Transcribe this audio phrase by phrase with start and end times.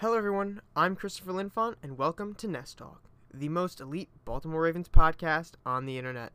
[0.00, 0.60] Hello, everyone.
[0.76, 3.02] I'm Christopher Linfont, and welcome to Nest Talk,
[3.34, 6.30] the most elite Baltimore Ravens podcast on the internet.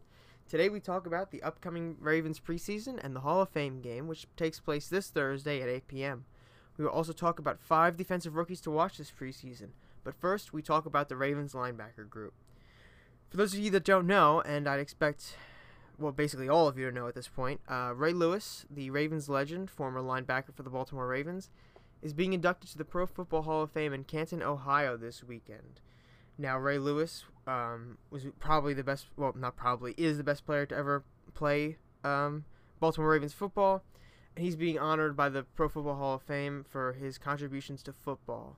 [0.50, 4.28] Today, we talk about the upcoming Ravens preseason and the Hall of Fame game, which
[4.36, 6.26] takes place this Thursday at 8 p.m.
[6.78, 9.70] We will also talk about five defensive rookies to watch this preseason.
[10.04, 12.34] But first, we talk about the Ravens linebacker group.
[13.30, 15.38] For those of you that don't know, and I'd expect,
[15.98, 19.30] well, basically all of you to know at this point, uh, Ray Lewis, the Ravens
[19.30, 21.50] legend, former linebacker for the Baltimore Ravens,
[22.04, 25.80] is being inducted to the Pro Football Hall of Fame in Canton, Ohio this weekend.
[26.38, 30.66] Now, Ray Lewis um, was probably the best, well, not probably, is the best player
[30.66, 32.44] to ever play um,
[32.82, 33.84] Baltimore Ravens football.
[34.36, 37.94] And he's being honored by the Pro Football Hall of Fame for his contributions to
[37.94, 38.58] football.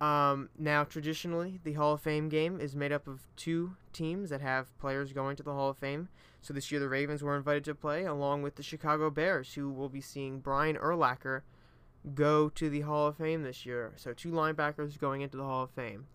[0.00, 4.40] Um, now, traditionally, the Hall of Fame game is made up of two teams that
[4.40, 6.08] have players going to the Hall of Fame.
[6.42, 9.70] So this year, the Ravens were invited to play, along with the Chicago Bears, who
[9.70, 11.42] will be seeing Brian Urlacher
[12.14, 13.92] go to the Hall of Fame this year.
[13.96, 16.06] So two linebackers going into the Hall of Fame.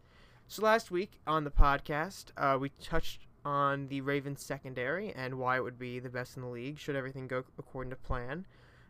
[0.48, 5.58] So last week on the podcast, uh, we touched on the Ravens secondary and why
[5.58, 8.46] it would be the best in the league should everything go according to plan.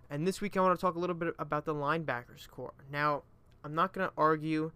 [0.10, 2.74] And this week I want to talk a little bit about the linebackers corps.
[2.92, 3.24] Now,
[3.64, 4.72] I'm not going to argue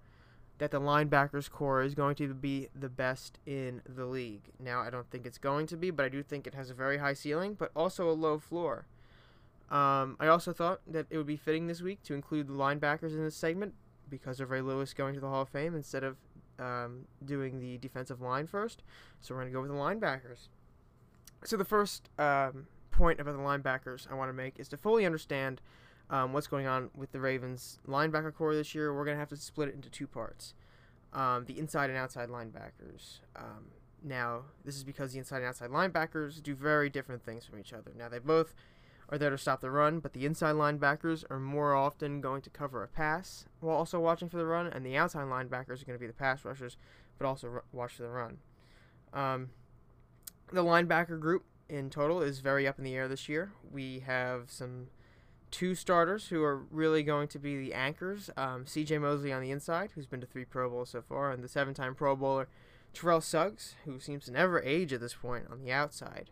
[0.57, 4.51] that the linebackers corps is going to be the best in the league.
[4.59, 6.75] Now, I don't think it's going to be, but I do think it has a
[6.75, 8.85] very high ceiling, but also a low floor.
[9.71, 13.11] Um, I also thought that it would be fitting this week to include the linebackers
[13.11, 13.73] in this segment
[14.09, 16.17] because of Ray Lewis going to the Hall of Fame instead of
[16.59, 18.83] um, doing the defensive line first.
[19.21, 20.49] So we're going to go with the linebackers.
[21.45, 25.05] So the first um, point about the linebackers I want to make is to fully
[25.05, 25.61] understand
[26.09, 28.93] um, what's going on with the Ravens linebacker corps this year.
[28.93, 30.53] We're going to have to split it into two parts
[31.13, 33.19] um, the inside and outside linebackers.
[33.35, 33.71] Um,
[34.03, 37.73] now, this is because the inside and outside linebackers do very different things from each
[37.73, 37.91] other.
[37.97, 38.53] Now, they both
[39.11, 42.49] are there to stop the run, but the inside linebackers are more often going to
[42.49, 45.97] cover a pass while also watching for the run, and the outside linebackers are going
[45.97, 46.77] to be the pass rushers,
[47.17, 48.37] but also r- watch for the run.
[49.13, 49.49] Um,
[50.51, 53.51] the linebacker group in total is very up in the air this year.
[53.69, 54.87] We have some
[55.51, 58.29] two starters who are really going to be the anchors.
[58.37, 58.97] Um, C.J.
[58.99, 61.95] Mosley on the inside, who's been to three Pro Bowls so far, and the seven-time
[61.95, 62.47] Pro Bowler
[62.93, 66.29] Terrell Suggs, who seems to never age at this point on the outside.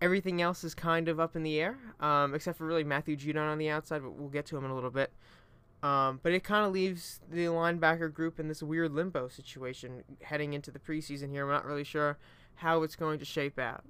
[0.00, 3.50] Everything else is kind of up in the air, um, except for really Matthew Judon
[3.50, 5.10] on the outside, but we'll get to him in a little bit.
[5.82, 10.52] Um, but it kind of leaves the linebacker group in this weird limbo situation heading
[10.52, 11.46] into the preseason here.
[11.46, 12.18] We're not really sure
[12.56, 13.84] how it's going to shape out.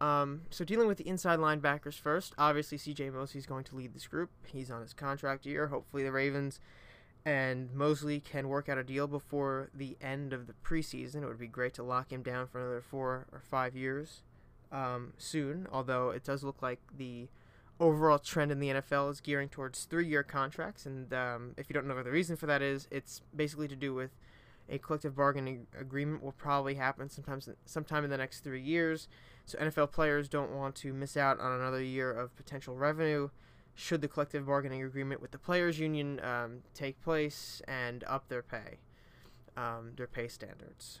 [0.00, 3.10] Um, so dealing with the inside linebackers first, obviously C.J.
[3.10, 4.30] Mosley is going to lead this group.
[4.46, 5.68] He's on his contract year.
[5.68, 6.60] Hopefully the Ravens
[7.24, 11.22] and Mosley can work out a deal before the end of the preseason.
[11.22, 14.22] It would be great to lock him down for another four or five years
[14.72, 17.28] um, soon, although it does look like the
[17.80, 20.86] overall trend in the NFL is gearing towards three-year contracts.
[20.86, 23.76] And um, if you don't know what the reason for that is, it's basically to
[23.76, 24.10] do with
[24.68, 29.08] a collective bargaining agreement will probably happen sometimes sometime in the next three years.
[29.44, 33.28] So NFL players don't want to miss out on another year of potential revenue
[33.74, 38.42] should the collective bargaining agreement with the players union um, take place and up their
[38.42, 38.78] pay,
[39.56, 41.00] um, their pay standards.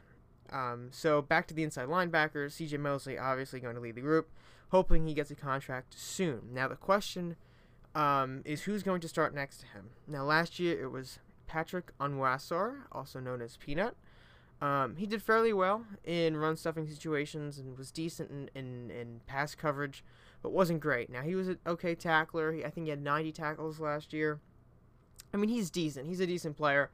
[0.54, 2.52] Um, so back to the inside linebackers.
[2.52, 4.30] CJ Mosley obviously going to lead the group,
[4.70, 6.50] hoping he gets a contract soon.
[6.52, 7.34] Now the question
[7.94, 9.90] um, is who's going to start next to him.
[10.06, 13.96] Now last year it was Patrick Onwuasor, also known as Peanut.
[14.62, 19.20] Um, he did fairly well in run stuffing situations and was decent in, in, in
[19.26, 20.04] pass coverage,
[20.40, 21.10] but wasn't great.
[21.10, 22.52] Now he was an okay tackler.
[22.52, 24.38] He, I think he had 90 tackles last year.
[25.32, 26.06] I mean, he's decent.
[26.06, 26.90] He's a decent player.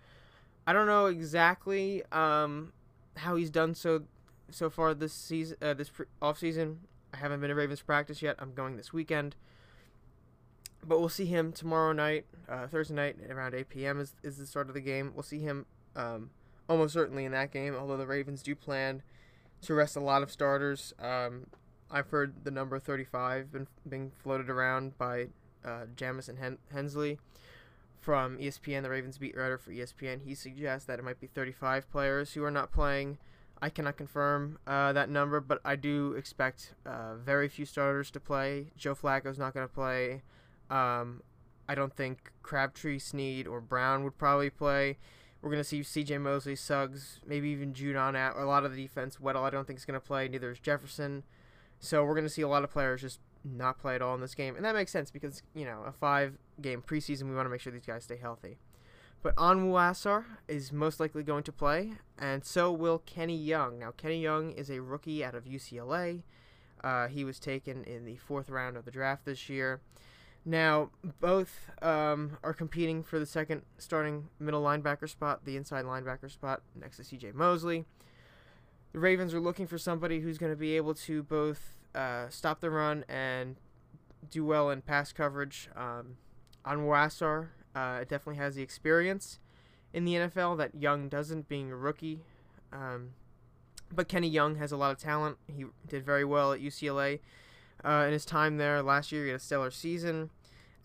[0.66, 2.72] I don't know exactly um,
[3.20, 4.02] how he's done so
[4.50, 6.80] so far this season, uh, this pre- off season.
[7.14, 8.36] I haven't been to Ravens practice yet.
[8.38, 9.36] I'm going this weekend,
[10.86, 14.00] but we'll see him tomorrow night, uh, Thursday night around 8 p.m.
[14.00, 15.12] is is the start of the game.
[15.14, 15.66] We'll see him
[15.96, 16.30] um,
[16.68, 17.74] almost certainly in that game.
[17.74, 19.02] Although the Ravens do plan
[19.62, 20.94] to rest a lot of starters.
[20.98, 21.46] Um,
[21.90, 25.28] I've heard the number 35 been being floated around by
[25.64, 27.18] uh, Jamison Hen- Hensley
[28.00, 30.22] from ESPN, the Ravens beat writer for ESPN.
[30.24, 33.18] He suggests that it might be 35 players who are not playing.
[33.62, 38.20] I cannot confirm uh, that number, but I do expect uh, very few starters to
[38.20, 38.72] play.
[38.76, 40.22] Joe Flacco's not going to play.
[40.70, 41.22] Um,
[41.68, 44.96] I don't think Crabtree, Snead, or Brown would probably play.
[45.42, 46.18] We're going to see C.J.
[46.18, 48.36] Mosley, Suggs, maybe even Judon out.
[48.36, 49.18] A lot of the defense.
[49.22, 50.26] Weddle, I don't think is going to play.
[50.26, 51.22] Neither is Jefferson.
[51.78, 54.20] So we're going to see a lot of players just not play at all in
[54.20, 55.92] this game, and that makes sense because you know a
[56.60, 58.58] five-game preseason, we want to make sure these guys stay healthy.
[59.22, 63.78] But Onwuasor is most likely going to play, and so will Kenny Young.
[63.78, 66.22] Now, Kenny Young is a rookie out of UCLA.
[66.82, 69.80] Uh, he was taken in the fourth round of the draft this year.
[70.46, 70.90] Now,
[71.20, 76.62] both um, are competing for the second starting middle linebacker spot, the inside linebacker spot
[76.74, 77.84] next to CJ Mosley.
[78.92, 82.60] The Ravens are looking for somebody who's going to be able to both uh, stop
[82.60, 83.56] the run and
[84.30, 85.68] do well in pass coverage.
[85.76, 86.16] Um,
[86.66, 89.38] Onwuasor uh, definitely has the experience
[89.92, 92.20] in the NFL that Young doesn't, being a rookie.
[92.72, 93.10] Um,
[93.92, 95.38] but Kenny Young has a lot of talent.
[95.46, 97.20] He did very well at UCLA
[97.84, 98.82] uh, in his time there.
[98.82, 100.30] Last year, he had a stellar season.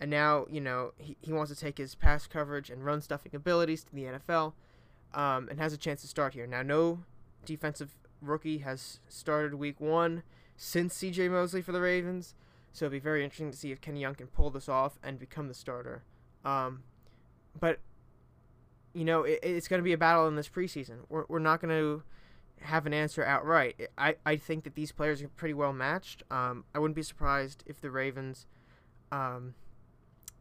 [0.00, 3.34] And now, you know, he, he wants to take his pass coverage and run stuffing
[3.34, 4.52] abilities to the NFL
[5.14, 6.46] um, and has a chance to start here.
[6.46, 7.00] Now, no
[7.44, 10.22] defensive rookie has started week one
[10.56, 12.34] since CJ Mosley for the Ravens.
[12.76, 15.18] So it'll be very interesting to see if Kenny Young can pull this off and
[15.18, 16.02] become the starter.
[16.44, 16.82] Um,
[17.58, 17.78] but,
[18.92, 20.98] you know, it, it's going to be a battle in this preseason.
[21.08, 22.02] We're, we're not going to
[22.60, 23.88] have an answer outright.
[23.96, 26.22] I, I think that these players are pretty well matched.
[26.30, 28.44] Um, I wouldn't be surprised if the Ravens
[29.10, 29.54] um,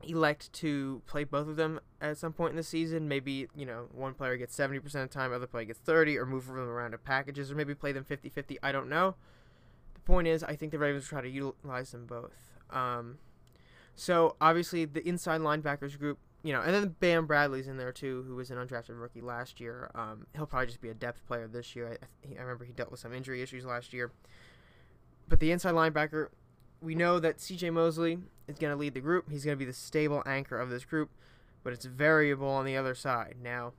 [0.04, 3.08] elect to play both of them at some point in the season.
[3.08, 6.26] Maybe, you know, one player gets 70% of the time, other player gets 30 or
[6.26, 8.58] move them around in packages or maybe play them 50-50.
[8.62, 9.16] I don't know.
[10.06, 12.54] Point is, I think the Ravens try to utilize them both.
[12.70, 13.18] Um,
[13.96, 18.24] so, obviously, the inside linebackers group you know, and then Bam Bradley's in there too,
[18.28, 19.90] who was an undrafted rookie last year.
[19.96, 21.98] Um, he'll probably just be a depth player this year.
[22.24, 24.12] I, I remember he dealt with some injury issues last year.
[25.28, 26.28] But the inside linebacker,
[26.82, 27.72] we know that C.J.
[27.72, 29.32] Mosley is going to lead the group.
[29.32, 31.10] He's going to be the stable anchor of this group,
[31.64, 33.38] but it's variable on the other side.
[33.42, 33.74] Now,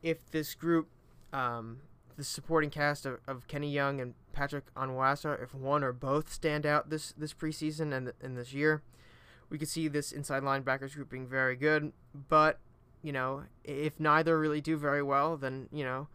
[0.00, 0.86] if this group,
[1.32, 1.78] um,
[2.18, 6.66] the supporting cast of, of Kenny Young and Patrick Onwuasor, if one or both stand
[6.66, 8.82] out this this preseason and and this year
[9.50, 11.92] we could see this inside linebackers group being very good.
[12.28, 12.58] But,
[13.02, 16.08] you know, if neither really do very well, then, you know,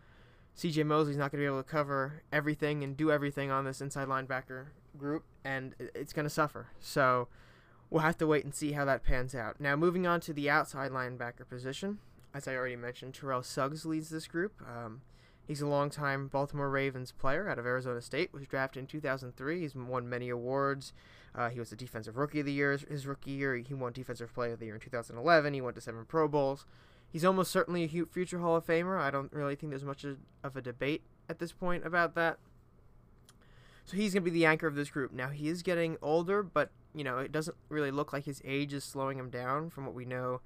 [0.58, 3.82] CJ Mosley's not going to be able to cover everything and do everything on this
[3.82, 4.68] inside linebacker
[4.98, 6.68] group, and it's going to suffer.
[6.80, 7.28] So
[7.90, 9.60] we'll have to wait and see how that pans out.
[9.60, 11.98] Now, moving on to the outside linebacker position,
[12.36, 14.62] as I already mentioned, Terrell Suggs leads this group.
[14.62, 15.02] Um,
[15.48, 19.60] he's a longtime Baltimore Ravens player out of Arizona State, was drafted in 2003.
[19.60, 20.94] He's won many awards.
[21.36, 23.56] Uh, he was the defensive rookie of the year his rookie year.
[23.56, 25.54] He won defensive player of the year in 2011.
[25.54, 26.66] He went to seven Pro Bowls.
[27.12, 29.00] He's almost certainly a future Hall of Famer.
[29.00, 30.18] I don't really think there's much of
[30.56, 32.38] a debate at this point about that.
[33.86, 35.12] So he's going to be the anchor of this group.
[35.12, 38.74] Now he is getting older, but you know it doesn't really look like his age
[38.74, 40.42] is slowing him down from what we know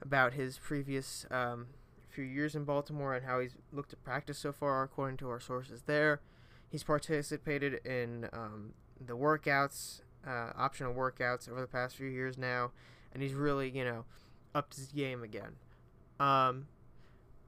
[0.00, 1.68] about his previous um,
[2.12, 5.40] few years in Baltimore and how he's looked at practice so far, according to our
[5.40, 6.20] sources there.
[6.68, 8.72] He's participated in um,
[9.04, 12.70] the workouts uh, optional workouts over the past few years now,
[13.12, 14.04] and he's really you know
[14.54, 15.56] upped his game again.
[16.20, 16.66] Um,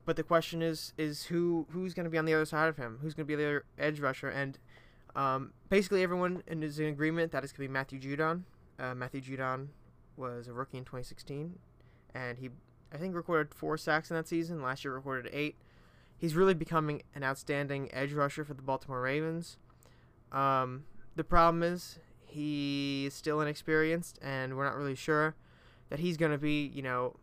[0.04, 2.76] but the question is is who who's going to be on the other side of
[2.76, 2.98] him?
[3.02, 4.28] Who's going to be the other edge rusher?
[4.28, 4.58] And
[5.14, 8.42] um, basically everyone is in agreement that it's going to be Matthew Judon.
[8.78, 9.68] Uh, Matthew Judon
[10.16, 11.58] was a rookie in 2016,
[12.14, 12.50] and he
[12.94, 14.62] I think recorded four sacks in that season.
[14.62, 15.56] Last year recorded eight.
[16.16, 19.58] He's really becoming an outstanding edge rusher for the Baltimore Ravens.
[20.30, 20.84] Um,
[21.16, 25.34] the problem is he is still inexperienced, and we're not really sure
[25.90, 27.16] that he's going to be, you know,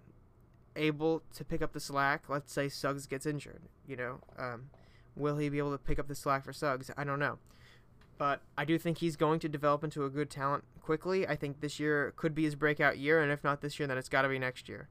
[0.76, 2.28] able to pick up the slack.
[2.28, 4.20] Let's say Suggs gets injured, you know.
[4.38, 4.70] Um,
[5.16, 6.92] will he be able to pick up the slack for Suggs?
[6.98, 7.40] I don't know.
[8.18, 11.26] But I do think he's going to develop into a good talent quickly.
[11.26, 13.98] I think this year could be his breakout year, and if not this year, then
[13.98, 14.90] it's got to be next year.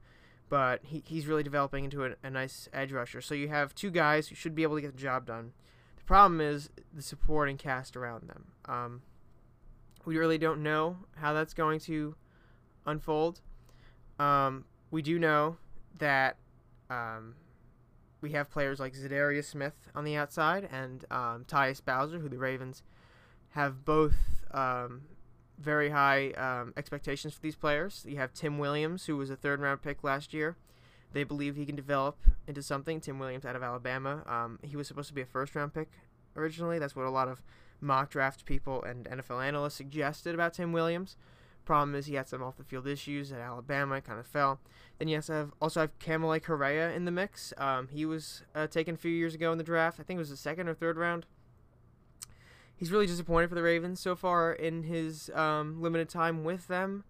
[0.51, 3.23] But he, he's really developing into a, a nice edge rusher.
[3.23, 5.53] So you have two guys who should be able to get the job done.
[5.97, 8.47] The problem is the supporting cast around them.
[8.67, 9.03] Um,
[10.05, 12.15] we really don't know how that's going to
[12.85, 13.41] unfold.
[14.19, 15.57] Um, we do know
[15.99, 16.37] that
[16.91, 17.37] um,
[18.21, 22.39] we have players like Za'Darius Smith on the outside and um, Tyus Bowser, who the
[22.39, 22.83] Ravens
[23.51, 24.17] have both
[24.51, 25.03] um,
[25.61, 28.05] very high um, expectations for these players.
[28.09, 30.57] You have Tim Williams, who was a third round pick last year.
[31.13, 33.01] They believe he can develop into something.
[33.01, 34.23] Tim Williams out of Alabama.
[34.27, 35.89] Um, he was supposed to be a first round pick
[36.37, 36.79] originally.
[36.79, 37.43] That's what a lot of
[37.81, 41.17] mock draft people and NFL analysts suggested about Tim Williams.
[41.65, 44.61] Problem is he had some off the field issues at Alabama, kind of fell.
[44.99, 47.53] Then you also have, also have Correa in the mix.
[47.59, 50.01] Um, he was uh, taken a few years ago in the draft.
[50.01, 51.27] I think it was the second or third round.
[52.81, 57.05] He's really disappointed for the Ravens so far in his um, limited time with them.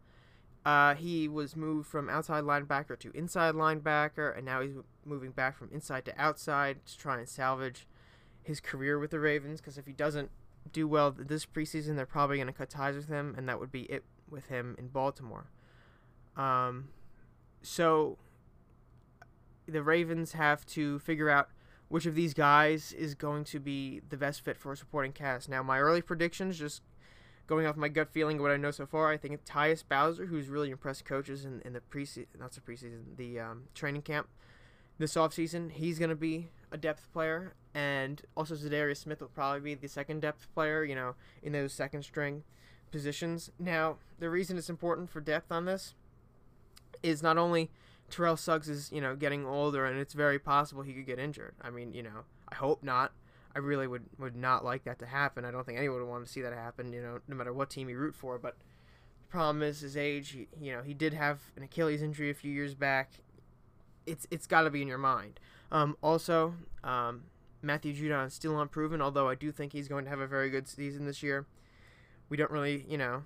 [0.66, 4.74] Uh, he was moved from outside linebacker to inside linebacker, and now he's
[5.04, 7.86] moving back from inside to outside to try and salvage
[8.42, 9.60] his career with the Ravens.
[9.60, 10.32] Because if he doesn't
[10.72, 13.70] do well this preseason, they're probably going to cut ties with him, and that would
[13.70, 15.46] be it with him in Baltimore.
[16.36, 16.88] Um,
[17.62, 18.18] so
[19.68, 21.48] the Ravens have to figure out
[21.90, 25.48] which of these guys is going to be the best fit for a supporting cast.
[25.48, 26.82] Now, my early predictions, just
[27.48, 30.46] going off my gut feeling, what I know so far, I think Tyus Bowser, who's
[30.46, 34.28] really impressed coaches in, in the preseason, not the preseason, the um, training camp
[34.98, 37.54] this offseason, he's going to be a depth player.
[37.74, 41.72] And also Za'Darius Smith will probably be the second depth player, you know, in those
[41.72, 42.44] second string
[42.92, 43.50] positions.
[43.58, 45.94] Now, the reason it's important for depth on this
[47.02, 47.70] is not only
[48.10, 51.54] Terrell Suggs is, you know, getting older and it's very possible he could get injured.
[51.62, 53.12] I mean, you know, I hope not.
[53.54, 55.44] I really would, would not like that to happen.
[55.44, 57.70] I don't think anyone would want to see that happen, you know, no matter what
[57.70, 58.38] team you root for.
[58.38, 58.56] But
[59.22, 60.30] the problem is his age.
[60.30, 63.10] He, you know, he did have an Achilles injury a few years back.
[64.06, 65.40] It's it's got to be in your mind.
[65.72, 67.24] Um, also, um,
[67.62, 70.48] Matthew Judon is still unproven, although I do think he's going to have a very
[70.50, 71.46] good season this year.
[72.28, 73.24] We don't really, you know,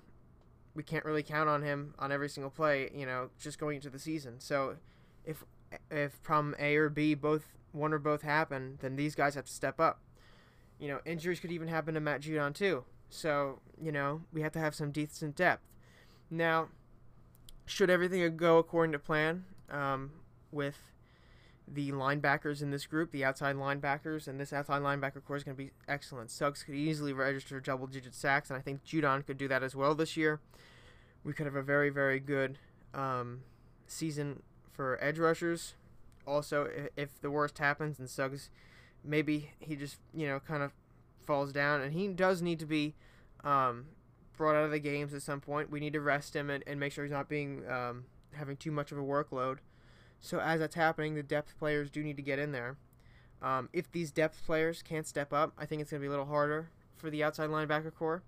[0.75, 3.89] we can't really count on him on every single play, you know, just going into
[3.89, 4.39] the season.
[4.39, 4.75] So
[5.25, 5.43] if
[5.89, 9.51] if problem A or B both one or both happen, then these guys have to
[9.51, 9.99] step up
[10.79, 12.83] you know, injuries could even happen to Matt Judon too.
[13.09, 15.63] So, you know, we have to have some decent depth.
[16.29, 16.69] Now,
[17.65, 20.11] should everything go according to plan um,
[20.51, 20.77] with
[21.67, 25.57] the linebackers in this group, the outside linebackers, and this outside linebacker corps is going
[25.57, 26.29] to be excellent.
[26.29, 29.75] Suggs could easily register double digit sacks, and I think Judon could do that as
[29.75, 30.39] well this year.
[31.23, 32.59] We could have a very, very good
[32.93, 33.41] um,
[33.87, 35.73] season for edge rushers.
[36.27, 38.49] Also, if, the worst happens and Suggs
[39.07, 40.71] maybe he just you know kind of
[41.25, 42.95] falls down, and he does need to be
[43.43, 43.85] um,
[44.37, 45.71] brought out of the games at some point.
[45.71, 48.71] We need to rest him and, and make sure he's not being um, having too
[48.71, 49.57] much of a workload.
[50.25, 52.77] So as that's happening, the depth players do need to get in there.
[53.41, 56.09] Um, if these depth players can't step up, I think it's going to be a
[56.09, 58.23] little harder for the outside linebacker corps.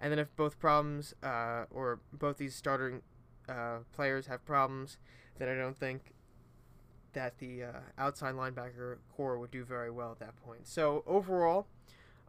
[0.00, 3.02] And then if both problems uh, or both these starting
[3.48, 4.98] uh, players have problems,
[5.38, 6.12] then I don't think
[7.14, 10.68] that the uh, outside linebacker corps would do very well at that point.
[10.68, 11.66] So overall,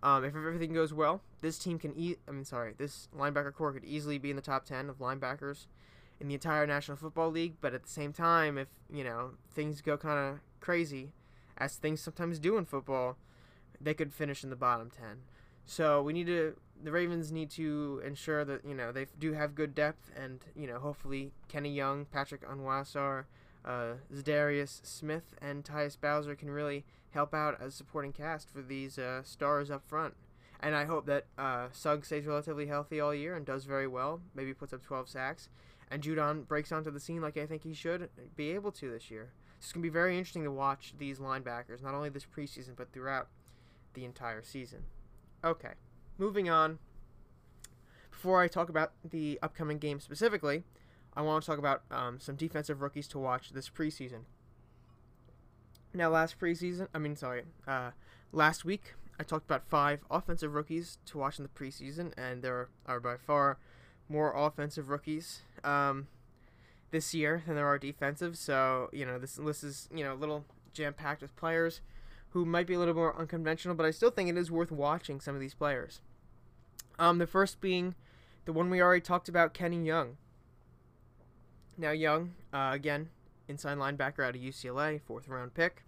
[0.01, 2.17] um, if everything goes well, this team can eat.
[2.27, 5.67] I mean, sorry, this linebacker corps could easily be in the top ten of linebackers
[6.21, 7.55] in the entire National Football League.
[7.59, 11.13] But at the same time, if you know things go kind of crazy,
[11.57, 13.17] as things sometimes do in football,
[13.79, 15.23] they could finish in the bottom ten.
[15.65, 16.55] So we need to.
[16.83, 20.67] The Ravens need to ensure that you know they do have good depth, and you
[20.67, 23.25] know hopefully Kenny Young, Patrick Onwuasor
[23.65, 28.97] uh, Za'Darius Smith and Tyus Bowser can really help out as supporting cast for these
[28.97, 30.15] uh, stars up front.
[30.59, 34.21] And I hope that uh, Suggs stays relatively healthy all year and does very well.
[34.35, 35.49] Maybe puts up 12 sacks.
[35.91, 39.11] And Judon breaks onto the scene like I think he should be able to this
[39.11, 39.33] year.
[39.59, 42.75] So It's going to be very interesting to watch these linebackers, not only this preseason,
[42.77, 43.27] but throughout
[43.93, 44.83] the entire season.
[45.43, 45.73] Okay,
[46.17, 46.79] moving on.
[48.09, 50.63] Before I talk about the upcoming game specifically,
[51.13, 54.21] I want to talk about um, some defensive rookies to watch this preseason.
[55.93, 57.91] Now, last preseason, I mean, sorry, uh,
[58.31, 62.69] last week, I talked about five offensive rookies to watch in the preseason, and there
[62.85, 63.57] are by far
[64.11, 66.07] more offensive rookies um,
[66.91, 68.37] this year than there are defensive.
[68.37, 71.81] So, you know, this list is, you know, a little jam packed with players
[72.29, 75.19] who might be a little more unconventional, but I still think it is worth watching
[75.19, 76.01] some of these players.
[76.99, 77.95] Um, the first being
[78.45, 80.17] the one we already talked about, Kenny Young.
[81.77, 83.09] Now Young, uh, again,
[83.47, 85.83] inside linebacker out of UCLA, fourth round pick.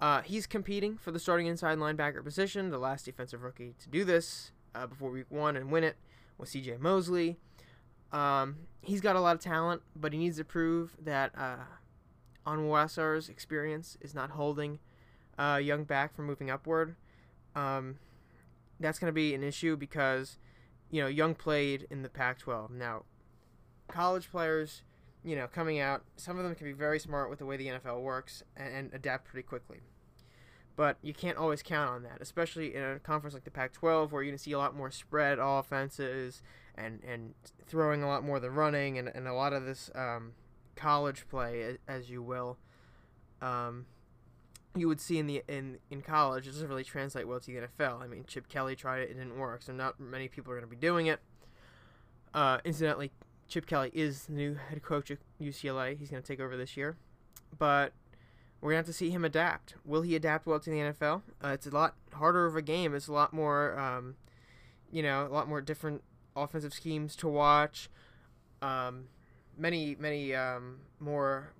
[0.00, 2.70] Uh, he's competing for the starting inside linebacker position.
[2.70, 5.96] The last defensive rookie to do this uh, before week one and win it
[6.38, 6.76] was C.J.
[6.78, 7.36] Mosley.
[8.12, 11.56] Um, he's got a lot of talent, but he needs to prove that uh,
[12.46, 14.78] Onwuasor's experience is not holding
[15.38, 16.96] uh, Young back from moving upward.
[17.54, 17.98] Um,
[18.78, 20.38] that's going to be an issue because,
[20.90, 22.70] you know, Young played in the Pac-12.
[22.70, 23.04] Now,
[23.88, 24.82] college players
[25.26, 27.66] you know, coming out, some of them can be very smart with the way the
[27.66, 29.78] NFL works and, and adapt pretty quickly.
[30.76, 34.22] But you can't always count on that, especially in a conference like the Pac-12, where
[34.22, 36.42] you're to see a lot more spread offenses
[36.76, 37.32] and and
[37.66, 40.32] throwing a lot more than running, and, and a lot of this um,
[40.74, 42.58] college play, as you will.
[43.40, 43.86] Um,
[44.74, 47.66] you would see in the in in college, it doesn't really translate well to the
[47.66, 48.02] NFL.
[48.02, 50.68] I mean, Chip Kelly tried it; it didn't work, so not many people are going
[50.68, 51.20] to be doing it.
[52.34, 53.12] Uh, incidentally,
[53.48, 55.98] Chip Kelly is the new head coach at UCLA.
[55.98, 56.96] He's going to take over this year.
[57.58, 57.92] But
[58.60, 59.74] we're to have to see him adapt.
[59.84, 61.22] Will he adapt well to the NFL?
[61.44, 62.94] Uh, it's a lot harder of a game.
[62.94, 64.16] It's a lot more, um,
[64.90, 66.02] you know, a lot more different
[66.34, 67.88] offensive schemes to watch.
[68.62, 69.04] Um,
[69.56, 71.52] many, many um, more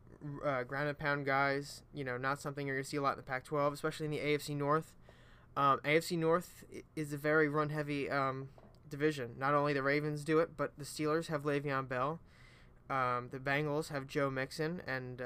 [0.45, 1.83] uh, ground and pound guys.
[1.93, 4.13] You know, not something you're to see a lot in the Pac 12, especially in
[4.13, 4.93] the AFC North.
[5.57, 8.49] Um, AFC North is a very run heavy um,
[8.89, 9.35] division.
[9.39, 12.21] Not only the Ravens do it, but the Steelers have Le'Veon Bell.
[12.89, 15.21] Um, the Bengals have Joe Mixon, and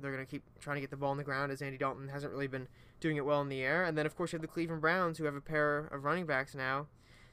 [0.00, 2.08] they're going to keep trying to get the ball on the ground as Andy Dalton
[2.08, 2.68] hasn't really been
[3.00, 3.84] doing it well in the air.
[3.84, 6.26] And then, of course, you have the Cleveland Browns, who have a pair of running
[6.26, 6.86] backs now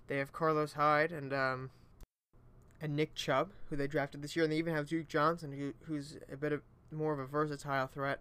[0.08, 1.70] They have Carlos Hyde and um,
[2.82, 5.74] and Nick Chubb, who they drafted this year, and they even have Duke Johnson, who,
[5.86, 8.20] who's a bit of more of a versatile threat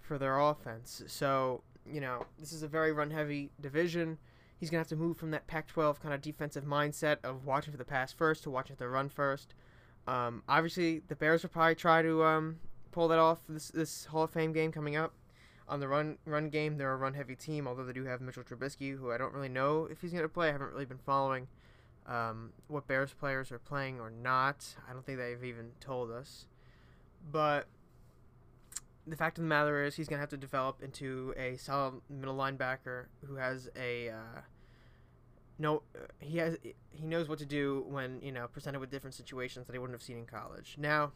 [0.00, 1.02] for their offense.
[1.06, 4.18] So you know this is a very run-heavy division.
[4.58, 7.78] He's gonna have to move from that Pac-12 kind of defensive mindset of watching for
[7.78, 9.54] the pass first to watching for the run first.
[10.06, 12.56] Um, obviously, the Bears will probably try to um,
[12.90, 15.12] pull that off this this Hall of Fame game coming up.
[15.68, 18.42] On the run run game, they're a run heavy team, although they do have Mitchell
[18.42, 20.48] Trubisky, who I don't really know if he's going to play.
[20.48, 21.46] I haven't really been following
[22.06, 24.76] um, what Bears players are playing or not.
[24.88, 26.46] I don't think they've even told us.
[27.30, 27.66] But
[29.06, 32.00] the fact of the matter is, he's going to have to develop into a solid
[32.08, 34.40] middle linebacker who has a uh,
[35.58, 35.82] no.
[36.20, 39.72] He has he knows what to do when you know presented with different situations that
[39.72, 40.76] he wouldn't have seen in college.
[40.78, 41.12] Now,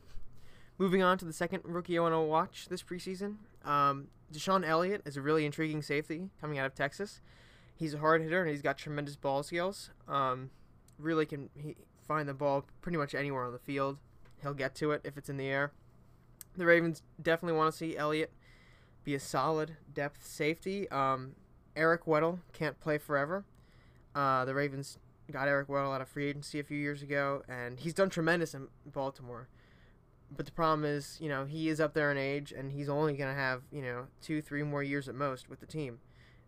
[0.83, 5.03] moving on to the second rookie I want to watch this preseason, um, DeShon Elliott
[5.05, 7.21] is a really intriguing safety coming out of Texas.
[7.77, 9.91] He's a hard hitter and he's got tremendous ball skills.
[10.09, 10.51] Um,
[10.99, 11.77] really can he
[12.09, 13.99] find the ball pretty much anywhere on the field.
[14.43, 15.71] He'll get to it if it's in the air.
[16.57, 18.33] The Ravens definitely want to see Elliott
[19.05, 20.91] be a solid depth safety.
[20.91, 21.37] Um,
[21.77, 23.45] Eric Weddle can't play forever.
[24.17, 24.99] Uh, the Ravens
[25.31, 28.53] got Eric Weddle out of free agency a few years ago, and he's done tremendous
[28.53, 29.47] in Baltimore.
[30.35, 33.15] But the problem is, you know, he is up there in age, and he's only
[33.15, 35.99] going to have, you know, two, three more years at most with the team.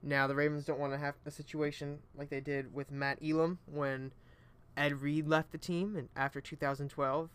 [0.02, 3.58] Now, the Ravens don't want to have a situation like they did with Matt Elam
[3.66, 4.12] when
[4.76, 7.30] Ed Reed left the team and after 2012.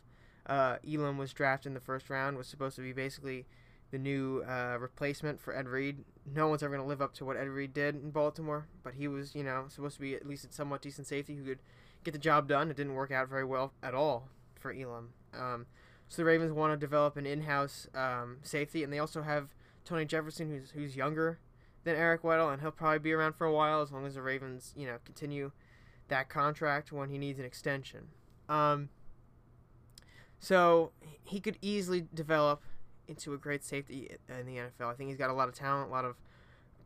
[0.46, 3.46] Uh, Elam was drafted in the first round, was supposed to be basically
[3.92, 6.04] the new uh, replacement for Ed Reed.
[6.32, 8.94] No one's ever going to live up to what Ed Reed did in Baltimore, but
[8.94, 11.60] he was, you know, supposed to be at least a somewhat decent safety who could
[12.04, 12.70] get the job done.
[12.70, 14.28] It didn't work out very well at all
[14.60, 15.10] for Elam.
[15.34, 15.66] Um,
[16.10, 19.50] so the Ravens want to develop an in-house um, safety, and they also have
[19.86, 21.40] Tony Jefferson, who's who's younger
[21.84, 24.22] than Eric Weddle, and he'll probably be around for a while as long as the
[24.22, 25.52] Ravens, you know, continue
[26.08, 28.08] that contract when he needs an extension.
[28.50, 28.90] Um,
[30.40, 30.92] so
[31.24, 32.64] he could easily develop
[33.08, 34.92] into a great safety in the NFL.
[34.92, 36.16] I think he's got a lot of talent, a lot of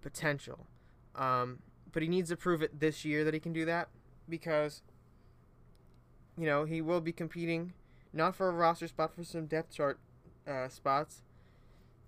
[0.01, 0.67] potential.
[1.15, 1.59] Um,
[1.91, 3.89] but he needs to prove it this year that he can do that
[4.27, 4.81] because,
[6.37, 7.73] you know, he will be competing
[8.13, 9.99] not for a roster spot, for some depth chart
[10.47, 11.23] uh, spots.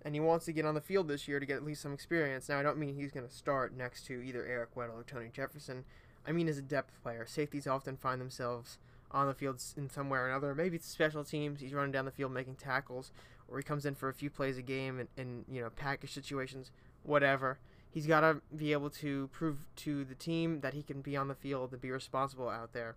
[0.02, 1.92] And he wants to get on the field this year to get at least some
[1.92, 2.48] experience.
[2.48, 5.30] Now, I don't mean he's going to start next to either Eric Weddle or Tony
[5.32, 5.84] Jefferson.
[6.26, 7.26] I mean as a depth player.
[7.26, 8.78] Safeties often find themselves
[9.10, 10.54] on the field in some way or another.
[10.54, 11.60] Maybe it's special teams.
[11.60, 13.12] He's running down the field making tackles,
[13.48, 16.12] or he comes in for a few plays a game in, in you know package
[16.12, 16.70] situations,
[17.02, 17.58] whatever.
[17.90, 21.28] He's got to be able to prove to the team that he can be on
[21.28, 22.96] the field and be responsible out there,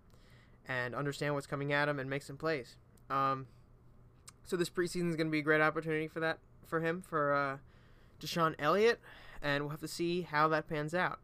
[0.68, 2.76] and understand what's coming at him and make some plays.
[3.10, 3.46] Um,
[4.44, 7.34] so this preseason is going to be a great opportunity for that for him for
[7.34, 7.56] uh,
[8.20, 9.00] DeShon Elliott,
[9.42, 11.18] and we'll have to see how that pans out.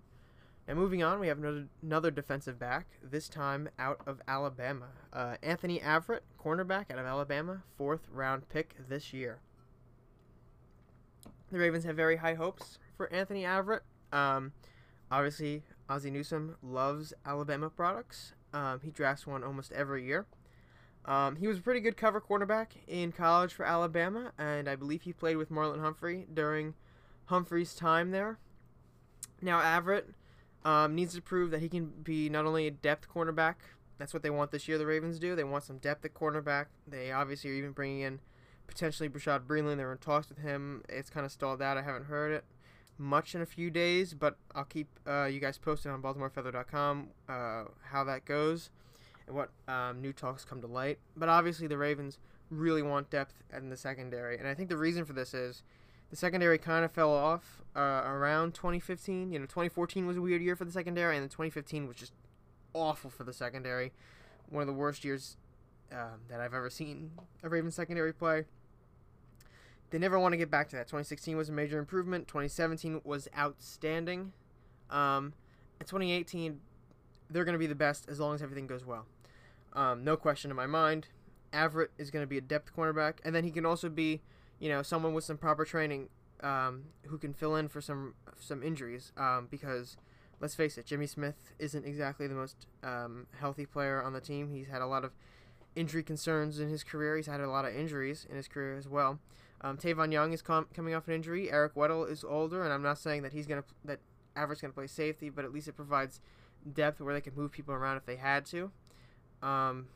[0.67, 4.89] Now moving on, we have another, another defensive back, this time out of Alabama.
[5.13, 9.39] Uh, Anthony Averett, cornerback out of Alabama, fourth round pick this year.
[11.53, 13.83] The Ravens have very high hopes for Anthony Averett.
[14.13, 14.53] Um,
[15.11, 18.33] obviously, Ozzie Newsome loves Alabama products.
[18.53, 20.27] Um, he drafts one almost every year.
[21.07, 25.03] Um, he was a pretty good cover cornerback in college for Alabama, and I believe
[25.03, 26.75] he played with Marlon Humphrey during
[27.27, 28.39] Humphrey's time there.
[29.41, 30.05] Now, Averett
[30.65, 33.55] um, needs to prove that he can be not only a depth cornerback,
[33.99, 35.37] that's what they want this year, the Ravens do.
[35.37, 36.67] They want some depth at cornerback.
[36.89, 38.21] They obviously are even bringing in
[38.67, 39.77] potentially Bashaud Breeland.
[39.77, 40.83] They're in talks with him.
[40.89, 41.79] It's kind of stalled out.
[41.79, 42.45] I haven't heard it
[42.99, 47.65] much in a few days, but I'll keep uh, you guys posted on BaltimoreFeather.com uh,
[47.91, 48.71] how that goes
[49.27, 50.99] and what um, new talks come to light.
[51.17, 52.19] But obviously, the Ravens
[52.51, 55.63] really want depth in the secondary, and I think the reason for this is
[56.11, 59.33] the secondary kind of fell off uh, around 2015.
[59.33, 62.13] You know, 2014 was a weird year for the secondary, and then 2015 was just
[62.75, 63.93] awful for the secondary.
[64.49, 65.37] One of the worst years
[65.93, 67.11] um, that I've ever seen
[67.43, 68.45] a Ravens secondary play.
[69.91, 70.87] They never want to get back to that.
[70.87, 72.27] 2016 was a major improvement.
[72.29, 74.33] 2017 was outstanding.
[74.91, 75.33] Um,
[75.79, 76.61] and 2018,
[77.31, 79.07] they're going to be the best as long as everything goes well.
[79.77, 81.09] Um, no question in my mind.
[81.53, 84.23] Averett is going to be a depth cornerback, and then he can also be,
[84.59, 86.09] you know, someone with some proper training
[86.43, 89.13] um, who can fill in for some some injuries.
[89.17, 89.97] Um, because
[90.41, 94.51] let's face it, Jimmy Smith isn't exactly the most um, healthy player on the team.
[94.51, 95.13] He's had a lot of
[95.75, 97.17] injury concerns in his career.
[97.17, 99.19] He's had a lot of injuries in his career as well.
[99.61, 101.51] Um, Tavon Young is com- coming off an injury.
[101.51, 104.01] Eric Weddle is older, and I'm not saying that he's gonna that
[104.37, 106.21] Averett's gonna play safety, but at least it provides
[106.71, 108.71] depth where they can move people around if they had to.
[109.43, 109.87] Um,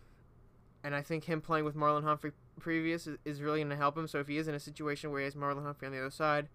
[0.83, 3.97] and I think him playing with Marlon Humphrey previous is, is really going to help
[3.97, 4.07] him.
[4.07, 6.11] So if he is in a situation where he has Marlon Humphrey on the other
[6.11, 6.49] side,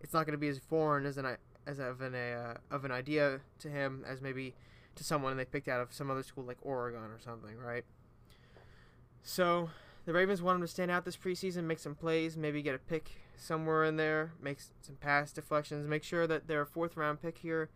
[0.00, 2.90] it's not going to be as foreign as an as of an uh, of an
[2.90, 4.54] idea to him as maybe
[4.96, 7.84] to someone they picked out of some other school like Oregon or something, right?
[9.22, 9.70] So
[10.04, 12.78] the Ravens want him to stand out this preseason, make some plays, maybe get a
[12.78, 17.38] pick somewhere in there, make some pass deflections, make sure that their fourth round pick
[17.38, 17.70] here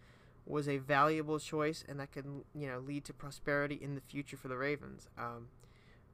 [0.49, 4.37] was a valuable choice and that could you know lead to prosperity in the future
[4.37, 5.09] for the Ravens.
[5.19, 5.49] Um,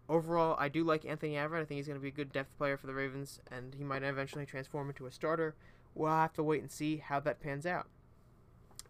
[0.08, 1.62] overall, I do like Anthony Averett.
[1.62, 3.84] I think he's going to be a good depth player for the Ravens, and he
[3.84, 5.54] might eventually transform into a starter.
[5.94, 7.86] We'll have to wait and see how that pans out.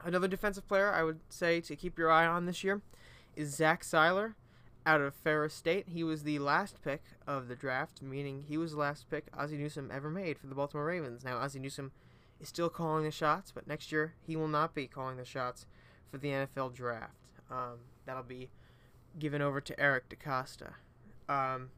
[0.02, 2.83] Another defensive player I would say to keep your eye on this year
[3.37, 4.35] is Zach Sieler
[4.87, 5.88] out of Ferris State.
[5.88, 9.57] He was the last pick of the draft, meaning he was the last pick Ozzie
[9.57, 11.24] Newsome ever made for the Baltimore Ravens.
[11.24, 11.92] Now, Ozzie Newsome
[12.40, 15.66] is still calling the shots, but next year he will not be calling the shots
[16.11, 17.14] for the NFL draft.
[17.51, 18.51] Um, that'll be
[19.18, 20.75] given over to Eric DeCosta.
[21.29, 21.70] Um,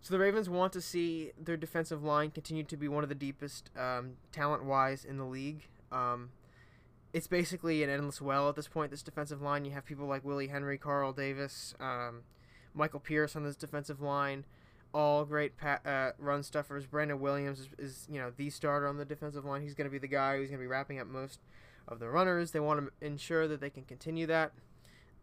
[0.00, 3.14] so the Ravens want to see their defensive line continue to be one of the
[3.14, 5.68] deepest um, talent-wise in the league.
[5.90, 6.30] Um,
[7.12, 8.90] it's basically an endless well at this point.
[8.90, 12.22] This defensive line, you have people like Willie Henry, Carl Davis, um,
[12.74, 14.44] Michael Pierce on this defensive line,
[14.96, 16.86] all great pa- uh, run stuffers.
[16.86, 19.60] Brandon Williams is, is, you know the starter on the defensive line.
[19.60, 21.40] He's going to be the guy who's going to be wrapping up most
[21.86, 22.52] of the runners.
[22.52, 24.52] They want to ensure that they can continue that.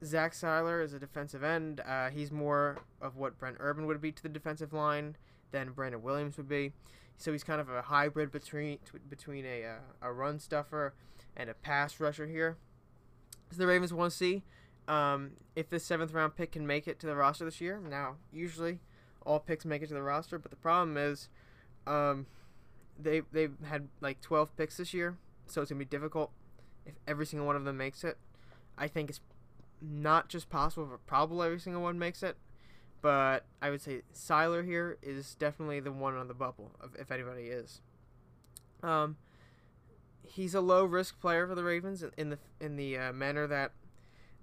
[0.05, 1.79] Zach Sieler is a defensive end.
[1.79, 5.17] Uh, he's more of what Brent Urban would be to the defensive line
[5.51, 6.73] than Brandon Williams would be.
[7.17, 8.77] So he's kind of a hybrid between
[9.09, 10.93] between a uh, a run stuffer
[11.35, 12.57] and a pass rusher here.
[13.49, 14.43] So the Ravens want to see
[14.87, 17.79] um, if this seventh round pick can make it to the roster this year.
[17.79, 18.79] Now, usually
[19.25, 21.29] all picks make it to the roster, but the problem is
[21.87, 22.25] um,
[22.99, 26.31] they they've had like 12 picks this year, so it's gonna be difficult
[26.85, 28.17] if every single one of them makes it.
[28.77, 29.21] I think it's
[29.81, 32.37] not just possible, but probably every single one makes it.
[33.01, 37.43] But I would say Sieler here is definitely the one on the bubble, if anybody
[37.43, 37.81] is.
[38.81, 39.17] Um,
[40.25, 43.73] he's a low risk player for the Ravens in the in the uh, manner that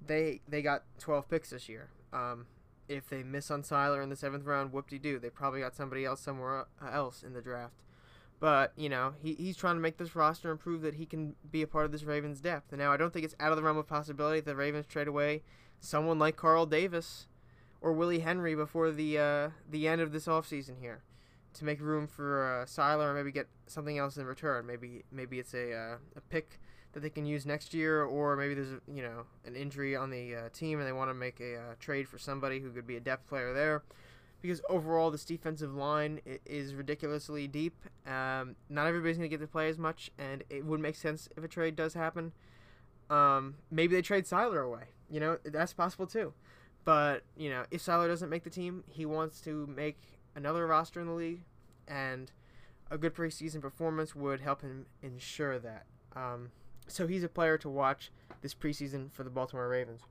[0.07, 1.89] they they got 12 picks this year.
[2.13, 2.47] Um,
[2.91, 5.19] if they miss on Sieler in the seventh round, whoop de doo.
[5.19, 7.75] They probably got somebody else somewhere else in the draft.
[8.41, 11.37] But, you know, he, he's trying to make this roster and prove that he can
[11.51, 12.73] be a part of this Ravens depth.
[12.73, 14.87] And now I don't think it's out of the realm of possibility that the Ravens
[14.87, 15.43] trade away
[15.79, 17.27] someone like Carl Davis
[17.81, 21.03] or Willie Henry before the uh, the end of this offseason here
[21.55, 24.67] to make room for uh, Sieler or maybe get something else in return.
[24.67, 26.61] Maybe maybe it's a, uh, a pick
[26.93, 30.35] that they can use next year, or maybe there's you know an injury on the
[30.35, 32.97] uh, team and they want to make a uh, trade for somebody who could be
[32.97, 33.83] a depth player there
[34.41, 37.77] because overall this defensive line is ridiculously deep.
[38.07, 41.29] Um, not everybody's going to get to play as much, and it would make sense
[41.37, 42.33] if a trade does happen.
[43.11, 44.85] Um, maybe they trade Sieler away.
[45.11, 46.33] You know, that's possible too.
[46.85, 49.99] But, you know, if Sieler doesn't make the team, he wants to make
[50.35, 51.43] another roster in the league,
[51.87, 52.33] and
[52.91, 55.85] a good preseason performance would help him ensure that.
[56.17, 56.51] Um,
[56.87, 58.11] so he's a player to watch
[58.43, 60.03] this preseason for the Baltimore Ravens.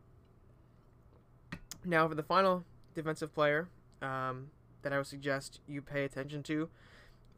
[1.86, 3.70] Now, for the final defensive player,
[4.02, 4.48] um,
[4.82, 6.70] that I would suggest you pay attention to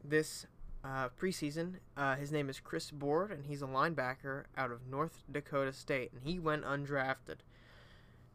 [0.04, 0.46] this
[0.84, 1.74] uh, preseason.
[1.96, 6.12] Uh, his name is Chris Board, and he's a linebacker out of North Dakota State,
[6.12, 7.38] and he went undrafted.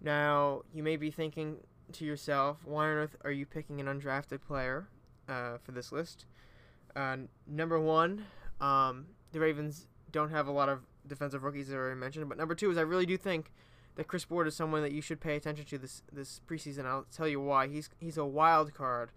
[0.02, 1.58] Now, you may be thinking
[1.94, 4.88] to yourself, why on earth are you picking an undrafted player
[5.28, 6.26] uh, for this list?
[6.96, 8.26] Uh, number one,
[8.60, 12.38] um, the Ravens don't have a lot of defensive rookies that I already mentioned, but
[12.38, 13.52] number two is I really do think
[13.96, 16.86] that Chris Board is someone that you should pay attention to this this preseason.
[16.86, 17.68] I'll tell you why.
[17.68, 19.12] He's he's a wild card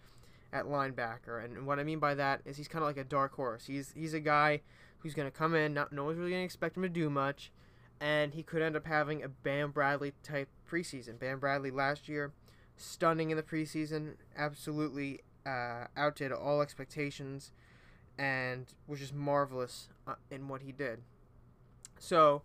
[0.53, 3.35] at linebacker, and what I mean by that is he's kind of like a dark
[3.35, 3.66] horse.
[3.66, 4.62] He's he's a guy
[4.98, 7.09] who's going to come in, not no one's really going to expect him to do
[7.09, 7.53] much,
[8.00, 11.18] and he could end up having a Bam Bradley type preseason.
[11.18, 12.33] Bam Bradley last year,
[12.76, 17.53] stunning in the preseason, absolutely uh, outdid all expectations,
[18.18, 21.01] and was just marvelous uh, in what he did.
[21.99, 22.42] So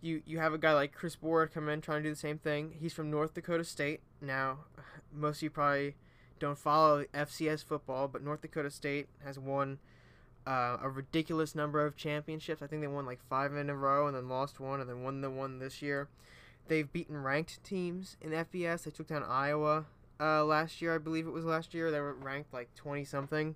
[0.00, 2.38] you you have a guy like Chris Board come in trying to do the same
[2.38, 2.74] thing.
[2.80, 4.00] He's from North Dakota State.
[4.20, 4.58] Now,
[5.12, 5.96] most of you probably
[6.38, 9.78] don't follow FCS football, but North Dakota State has won
[10.46, 12.62] uh, a ridiculous number of championships.
[12.62, 15.02] I think they won like five in a row and then lost one and then
[15.02, 16.08] won the one this year.
[16.68, 18.84] They've beaten ranked teams in FBS.
[18.84, 19.84] They took down Iowa
[20.20, 21.90] uh, last year, I believe it was last year.
[21.90, 23.54] They were ranked like 20 something.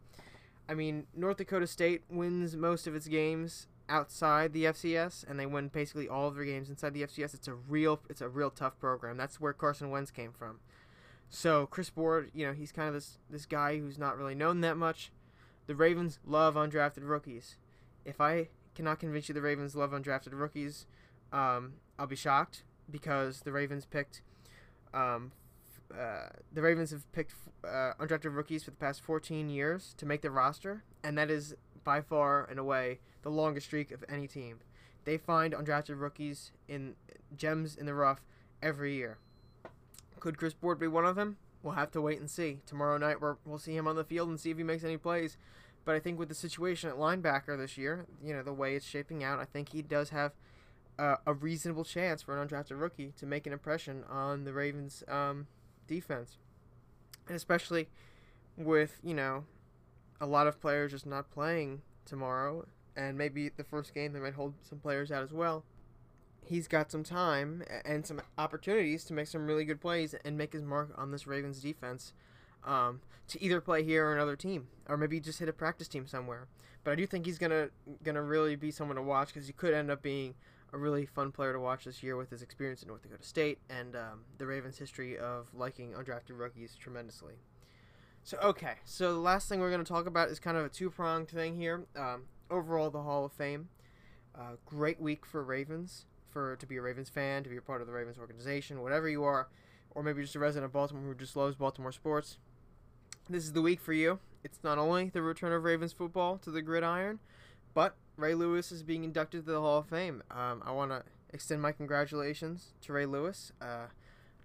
[0.69, 5.47] I mean, North Dakota State wins most of its games outside the FCS and they
[5.47, 8.51] win basically all of their games inside the FCS, it's a real it's a real
[8.51, 9.17] tough program.
[9.17, 10.61] That's where Carson Wentz came from.
[11.31, 14.61] So Chris Board, you know, he's kind of this this guy who's not really known
[14.61, 15.11] that much.
[15.67, 17.57] The Ravens love undrafted rookies.
[18.05, 20.87] If I cannot convince you the Ravens love undrafted rookies,
[21.33, 24.23] um, I'll be shocked because the Ravens picked
[24.95, 25.33] um,
[25.93, 30.23] uh, the Ravens have picked uh, undrafted rookies for the past 14 years to make
[30.23, 34.59] the roster, and that is by far and away the longest streak of any team.
[35.05, 36.95] They find undrafted rookies in
[37.37, 38.21] gems in the rough
[38.63, 39.19] every year.
[40.21, 41.39] Could Chris Board be one of them?
[41.63, 42.59] We'll have to wait and see.
[42.67, 44.97] Tomorrow night we will see him on the field and see if he makes any
[44.97, 45.37] plays.
[45.85, 48.87] But I think with the situation at linebacker this year, you know, the way it's
[48.87, 50.33] shaping out, I think he does have
[50.99, 55.03] uh, a reasonable chance for an undrafted rookie to make an impression on the Ravens'
[55.09, 55.47] um,
[55.89, 56.39] defense.
[57.27, 57.89] And especially
[58.57, 59.45] with, you know,
[60.21, 64.35] a lot of players just not playing tomorrow, and maybe the first game they might
[64.35, 65.65] hold some players out as well.
[66.45, 70.53] He's got some time and some opportunities to make some really good plays and make
[70.53, 72.13] his mark on this Ravens defense
[72.65, 76.07] um, to either play here or another team, or maybe just hit a practice team
[76.07, 76.49] somewhere.
[76.85, 77.69] But I do think he's gonna
[78.03, 80.35] gonna really be someone to watch because he could end up being
[80.73, 83.59] a really fun player to watch this year with his experience at North Dakota State
[83.71, 87.35] and um, the Ravens' history of liking undrafted rookies tremendously.
[88.23, 90.69] So okay, so the last thing we're going to talk about is kind of a
[90.69, 91.87] two-pronged thing here.
[91.97, 93.69] Um, overall, the Hall of Fame.
[94.39, 97.81] Uh, great week for Ravens, for to be a Ravens fan, to be a part
[97.81, 99.49] of the Ravens organization, whatever you are,
[99.93, 102.37] or maybe just a resident of Baltimore who just loves Baltimore sports.
[103.29, 104.21] This is the week for you.
[104.45, 107.19] It's not only the return of Ravens football to the gridiron,
[107.75, 110.25] but Ray Lewis is being inducted to the Hall of Fame.
[110.31, 113.53] Um, I want to extend my congratulations to Ray Lewis.
[113.63, 113.87] Uh,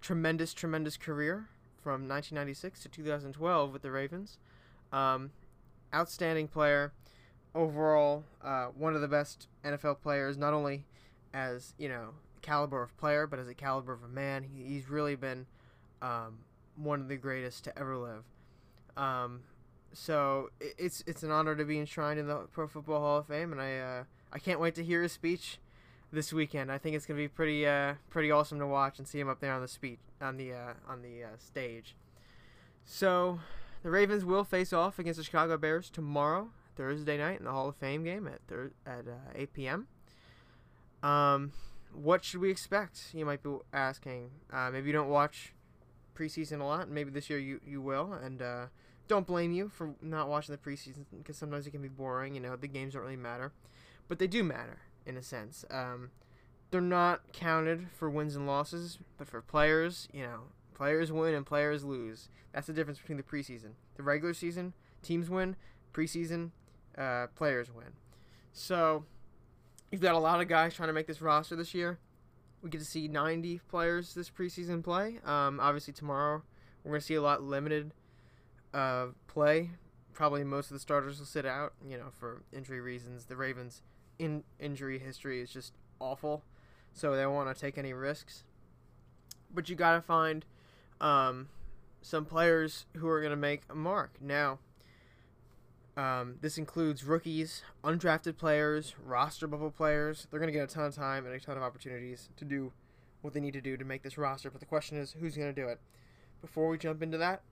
[0.00, 1.48] tremendous, tremendous career
[1.82, 4.38] from 1996 to 2012 with the Ravens.
[4.92, 5.32] Um,
[5.92, 6.92] outstanding player,
[7.52, 10.84] overall, uh, one of the best NFL players, not only
[11.34, 12.10] as you know
[12.42, 14.44] caliber of player, but as a caliber of a man.
[14.44, 15.46] He, he's really been
[16.00, 16.38] um,
[16.76, 18.22] one of the greatest to ever live.
[18.96, 19.40] Um,
[19.94, 23.52] so it's it's an honor to be enshrined in the Pro Football Hall of Fame,
[23.52, 25.58] and I uh, I can't wait to hear his speech
[26.12, 26.70] this weekend.
[26.70, 29.40] I think it's gonna be pretty uh, pretty awesome to watch and see him up
[29.40, 31.94] there on the speech on the uh, on the uh, stage.
[32.84, 33.40] So
[33.82, 37.68] the Ravens will face off against the Chicago Bears tomorrow, Thursday night, in the Hall
[37.68, 39.86] of Fame game at thir- at uh, 8 p.m.
[41.02, 41.52] Um,
[41.92, 43.10] what should we expect?
[43.12, 44.30] You might be asking.
[44.52, 45.52] Uh, maybe you don't watch
[46.16, 48.42] preseason a lot, and maybe this year you you will, and
[49.08, 52.34] don't blame you for not watching the preseason because sometimes it can be boring.
[52.34, 53.52] You know, the games don't really matter,
[54.08, 55.64] but they do matter in a sense.
[55.70, 56.10] Um,
[56.70, 60.40] they're not counted for wins and losses, but for players, you know,
[60.74, 62.28] players win and players lose.
[62.52, 63.72] That's the difference between the preseason.
[63.96, 65.56] The regular season, teams win.
[65.92, 66.50] Preseason,
[66.98, 67.92] uh, players win.
[68.52, 69.04] So,
[69.92, 71.98] you've got a lot of guys trying to make this roster this year.
[72.62, 75.20] We get to see 90 players this preseason play.
[75.24, 76.42] Um, obviously, tomorrow
[76.82, 77.92] we're going to see a lot limited
[78.74, 79.70] uh, play.
[80.12, 83.24] Probably most of the starters will sit out, you know, for injury reasons.
[83.24, 83.82] The Ravens
[84.18, 86.42] in injury history is just awful,
[86.92, 88.44] so they don't want to take any risks.
[89.52, 90.44] But you got to find
[91.00, 91.48] um,
[92.02, 94.12] some players who are going to make a mark.
[94.20, 94.58] Now,
[95.96, 100.26] um, this includes rookies, undrafted players, roster bubble players.
[100.30, 102.72] They're going to get a ton of time and a ton of opportunities to do
[103.22, 104.50] what they need to do to make this roster.
[104.50, 105.78] But the question is, who's going to do it?
[106.40, 107.42] Before we jump into that,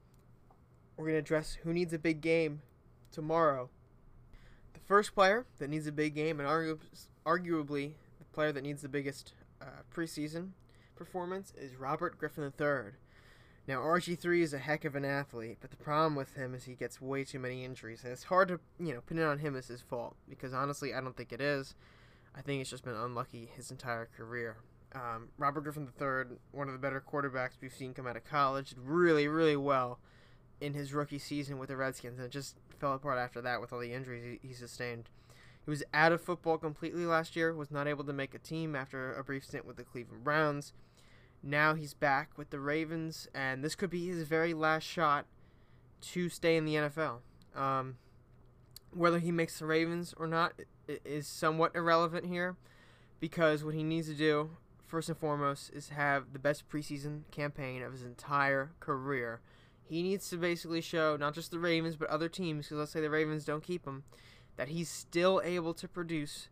[0.96, 2.62] we're going to address who needs a big game
[3.10, 3.68] tomorrow
[4.74, 6.78] The first player that needs a big game, and argu-
[7.26, 10.50] arguably the player that needs the biggest uh, preseason
[10.96, 12.92] performance, is Robert Griffin III.
[13.68, 16.74] Now, RG3 is a heck of an athlete, but the problem with him is he
[16.74, 19.54] gets way too many injuries, and it's hard to, you know, pin it on him
[19.54, 21.74] as his fault, because honestly, I don't think it is.
[22.34, 24.56] I think it's just been unlucky his entire career.
[24.94, 28.70] Um, Robert Griffin III, one of the better quarterbacks we've seen come out of college,
[28.70, 30.00] did really, really well
[30.62, 33.72] in his rookie season with the Redskins, and it just fell apart after that with
[33.72, 35.10] all the injuries he, sustained.
[35.64, 38.76] He was out of football completely last year, was not able to make a team
[38.76, 40.72] after a brief stint with the Cleveland Browns.
[41.42, 45.26] Now he's back with the Ravens, and this could be his very last shot
[46.02, 47.18] to stay in the NFL.
[47.56, 47.96] Um,
[48.92, 50.52] whether he makes the Ravens or not
[50.86, 52.56] is somewhat irrelevant here
[53.18, 54.50] because what he needs to do,
[54.86, 59.40] first and foremost, is have the best preseason campaign of his entire career
[59.88, 63.00] he needs to basically show not just the Ravens but other teams, because let's say
[63.00, 64.04] the Ravens don't keep him,
[64.56, 66.48] that he's still able to produce,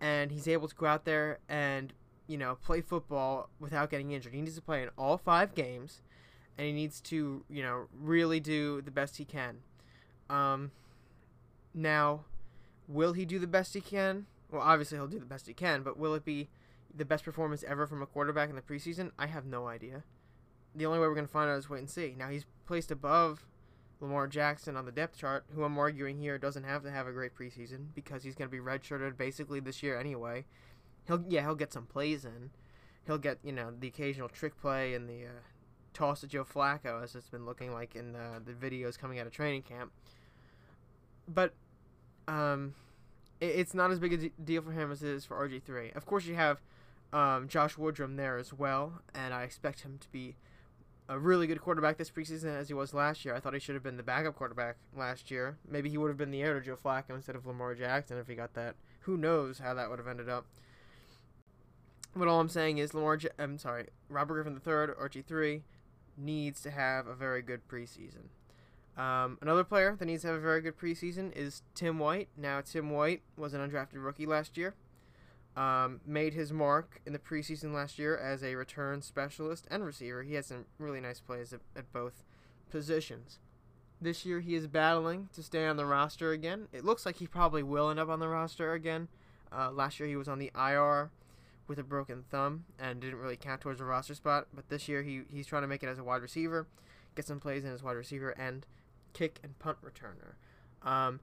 [0.00, 1.92] and he's able to go out there and
[2.26, 4.34] you know play football without getting injured.
[4.34, 6.02] He needs to play in all five games,
[6.58, 9.58] and he needs to you know really do the best he can.
[10.28, 10.72] Um,
[11.74, 12.24] now,
[12.88, 14.26] will he do the best he can?
[14.50, 16.48] Well, obviously he'll do the best he can, but will it be
[16.94, 19.10] the best performance ever from a quarterback in the preseason?
[19.18, 20.04] I have no idea
[20.76, 22.14] the only way we're going to find out is wait and see.
[22.16, 23.46] Now he's placed above
[24.00, 27.12] Lamar Jackson on the depth chart, who I'm arguing here doesn't have to have a
[27.12, 30.44] great preseason because he's going to be redshirted basically this year anyway.
[31.06, 32.50] He'll yeah he'll get some plays in.
[33.06, 35.40] He'll get you know the occasional trick play and the uh,
[35.94, 39.26] toss to Joe Flacco as it's been looking like in the, the videos coming out
[39.26, 39.92] of training camp.
[41.26, 41.54] But
[42.28, 42.74] um,
[43.40, 45.96] it, it's not as big a deal for him as it is for RG3.
[45.96, 46.60] Of course, you have
[47.12, 50.36] um, Josh Woodrum there as well, and I expect him to be
[51.08, 53.34] a really good quarterback this preseason as he was last year.
[53.34, 55.56] I thought he should have been the backup quarterback last year.
[55.68, 58.26] Maybe he would have been the heir to Joe Flacco instead of Lamar Jackson if
[58.26, 58.74] he got that.
[59.00, 60.46] Who knows how that would have ended up.
[62.14, 63.18] But all I'm saying is Lamar.
[63.18, 65.62] J- I'm sorry, Robert Griffin III, RG3,
[66.16, 68.30] needs to have a very good preseason.
[68.96, 72.28] Um, another player that needs to have a very good preseason is Tim White.
[72.36, 74.74] Now, Tim White was an undrafted rookie last year.
[75.56, 80.22] Um, made his mark in the preseason last year as a return specialist and receiver.
[80.22, 82.24] He had some really nice plays at, at both
[82.70, 83.38] positions.
[84.00, 86.68] This year, he is battling to stay on the roster again.
[86.72, 89.08] It looks like he probably will end up on the roster again.
[89.50, 91.10] Uh, last year, he was on the IR
[91.66, 94.48] with a broken thumb and didn't really count towards a roster spot.
[94.52, 96.66] But this year, he, he's trying to make it as a wide receiver,
[97.14, 98.66] get some plays in as wide receiver and
[99.14, 100.34] kick and punt returner.
[100.86, 101.20] Um,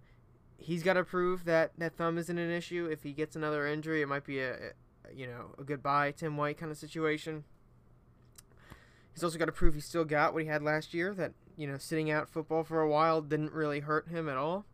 [0.57, 2.87] he's got to prove that that thumb isn't an issue.
[2.91, 4.73] If he gets another injury, it might be a,
[5.13, 7.43] you know a goodbye Tim White kind of situation.
[9.13, 11.13] He's also got to prove he still got what he had last year.
[11.13, 14.65] That you know sitting out football for a while didn't really hurt him at all.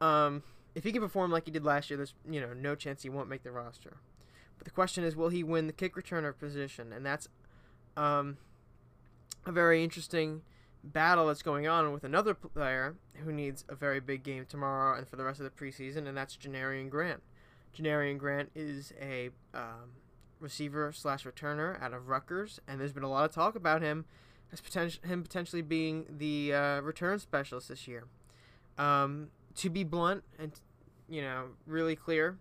[0.00, 0.42] Um,
[0.74, 3.08] if he can perform like he did last year, there's you know no chance he
[3.08, 3.96] won't make the roster.
[4.58, 6.92] But the question is, will he win the kick returner position?
[6.92, 7.28] And that's
[7.96, 8.36] um,
[9.46, 10.42] a very interesting
[10.82, 15.06] battle that's going on with another player who needs a very big game tomorrow and
[15.08, 17.22] for the rest of the preseason, and that's Janarion Grant.
[17.76, 19.92] Janarion Grant is a um,
[20.40, 24.04] receiver slash returner out of Rutgers, and there's been a lot of talk about him
[24.52, 28.04] as potential him potentially being the uh, return specialist this year.
[28.78, 30.52] Um, to be blunt and
[31.08, 32.38] you know really clear,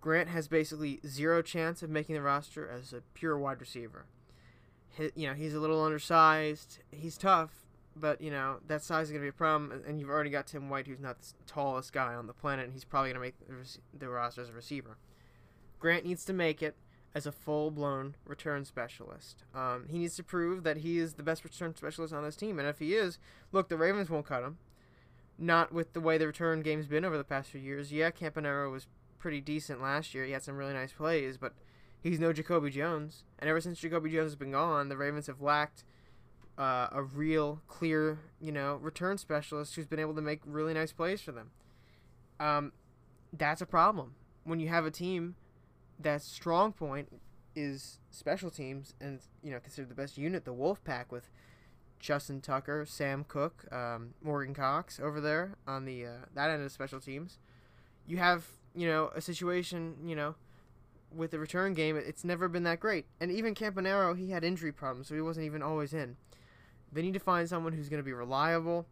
[0.00, 4.06] Grant has basically zero chance of making the roster as a pure wide receiver.
[4.96, 6.78] He, you know he's a little undersized.
[6.90, 7.63] He's tough,
[7.96, 10.46] but you know that size is going to be a problem, and you've already got
[10.46, 13.44] Tim White, who's not the tallest guy on the planet, and he's probably going to
[13.48, 14.96] make the, roster as a receiver.
[15.78, 16.76] Grant needs to make it
[17.14, 19.44] as a full-blown return specialist.
[19.54, 22.58] Um, he needs to prove that he is the best return specialist on this team,
[22.58, 23.18] and if he is,
[23.52, 24.58] look, the Ravens won't cut him.
[25.36, 27.92] Not with the way the return game's been over the past few years.
[27.92, 28.86] Yeah, Campanaro was
[29.18, 30.24] pretty decent last year.
[30.24, 31.54] He had some really nice plays, but
[32.00, 33.24] he's no Jacoby Jones.
[33.38, 35.82] And ever since Jacoby Jones has been gone, the Ravens have lacked
[36.58, 40.92] uh, a real clear, you know, return specialist who's been able to make really nice
[40.92, 41.50] plays for them.
[42.38, 42.72] Um,
[43.32, 44.14] that's a problem
[44.44, 45.34] when you have a team
[45.98, 47.08] that's strong point
[47.56, 51.30] is special teams and you know considered the best unit, the Wolf Pack with
[51.98, 56.70] Justin Tucker, Sam Koch um, Morgan Cox over there on the uh, that end of
[56.70, 57.38] special teams.
[58.06, 60.34] You have you know a situation you know
[61.14, 63.06] with the return game, it's never been that great.
[63.20, 66.16] And even Campanaro, he had injury problems, so he wasn't even always in.
[66.94, 68.86] They need to find someone who's going to be reliable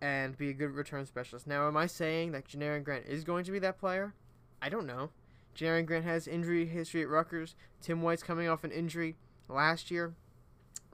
[0.00, 1.46] and be a good return specialist.
[1.46, 4.14] Now, am I saying that Janarion Grant is going to be that player?
[4.60, 5.10] I don't know.
[5.56, 7.54] Janarion Grant has injury history at Rutgers.
[7.80, 9.16] Tim White's coming off an injury
[9.48, 10.14] last year.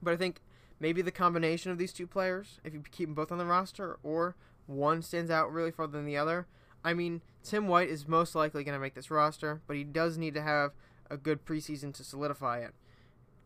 [0.02, 0.40] But I think
[0.80, 3.98] maybe the combination of these two players, if you keep them both on the roster,
[4.02, 4.34] or
[4.66, 6.46] one stands out really further than the other.
[6.84, 10.18] I mean, Tim White is most likely going to make this roster, but he does
[10.18, 10.72] need to have
[11.10, 12.74] a good preseason to solidify it.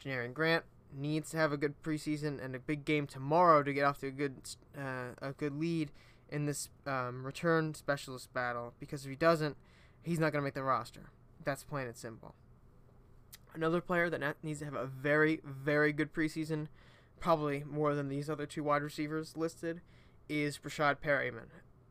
[0.03, 3.85] Janarion Grant, needs to have a good preseason and a big game tomorrow to get
[3.85, 4.37] off to a good
[4.77, 5.91] uh, a good lead
[6.29, 8.73] in this um, return specialist battle.
[8.81, 9.57] Because if he doesn't,
[10.03, 11.11] he's not going to make the roster.
[11.45, 12.35] That's plain and simple.
[13.55, 16.69] Another player that needs to have a very very good preseason,
[17.21, 19.81] probably more than these other two wide receivers listed,
[20.29, 21.49] is Breshad Perriman.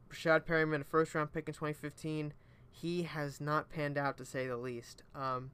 [0.10, 2.34] Breshad Perriman, a first round pick in 2015.
[2.72, 5.04] He has not panned out to say the least.
[5.14, 5.52] Um,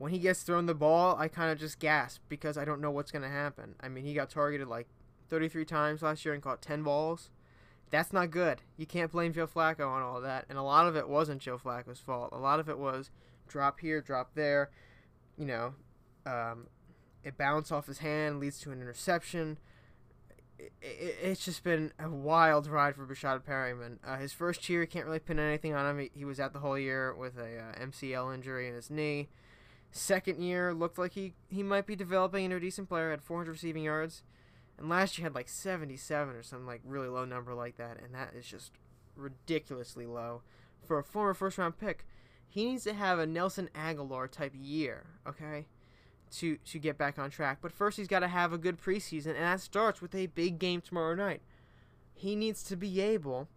[0.00, 2.90] when he gets thrown the ball, I kind of just gasp because I don't know
[2.90, 3.74] what's going to happen.
[3.82, 4.88] I mean, he got targeted like
[5.28, 7.28] 33 times last year and caught 10 balls.
[7.90, 8.62] That's not good.
[8.78, 10.46] You can't blame Joe Flacco on all that.
[10.48, 12.30] And a lot of it wasn't Joe Flacco's fault.
[12.32, 13.10] A lot of it was
[13.46, 14.70] drop here, drop there.
[15.36, 15.74] You know,
[16.24, 16.68] um,
[17.22, 19.58] it bounced off his hand, leads to an interception.
[20.58, 23.98] It, it, it's just been a wild ride for Breshad Perriman.
[24.02, 25.98] Uh, his first year, you can't really pin anything on him.
[25.98, 29.28] He, he was out the whole year with a uh, MCL injury in his knee.
[29.92, 33.10] Second year looked like he, he might be developing into a decent player.
[33.10, 34.22] Had 400 receiving yards,
[34.78, 38.14] and last year had like 77 or some like really low number like that, and
[38.14, 38.72] that is just
[39.16, 40.42] ridiculously low
[40.86, 42.06] for a former first round pick.
[42.48, 45.66] He needs to have a Nelson Agholor type year, okay,
[46.32, 47.58] to to get back on track.
[47.60, 50.58] But first, he's got to have a good preseason, and that starts with a big
[50.58, 51.42] game tomorrow night.
[52.14, 53.48] He needs to be able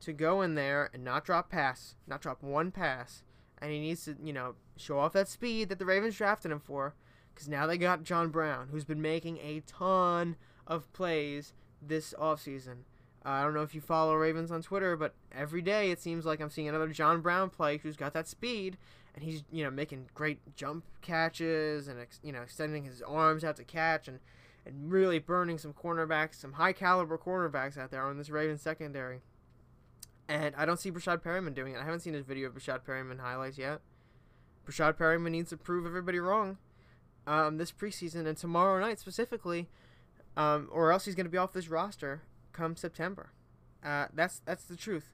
[0.00, 3.22] to go in there and not drop pass, not drop one pass,
[3.58, 6.60] and he needs to, you know, show off that speed that the Ravens drafted him
[6.60, 6.94] for.
[7.34, 12.82] Because now they got John Brown, who's been making a ton of plays this offseason.
[13.22, 16.40] I don't know if you follow Ravens on Twitter, but every day it seems like
[16.40, 18.78] I'm seeing another John Brown play who's got that speed,
[19.14, 23.44] and he's you know making great jump catches and ex- you know extending his arms
[23.44, 24.20] out to catch and
[24.66, 29.20] and really burning some cornerbacks, some high caliber cornerbacks out there on this Ravens secondary.
[30.28, 31.80] And I don't see Breshad Perriman doing it.
[31.80, 33.80] I haven't seen his video of Breshad Perriman highlights yet.
[34.70, 36.56] Breshad Perriman needs to prove everybody wrong
[37.26, 39.68] um, this preseason and tomorrow night specifically,
[40.36, 43.32] um, or else he's going to be off this roster come September.
[43.84, 45.12] Uh, that's that's the truth.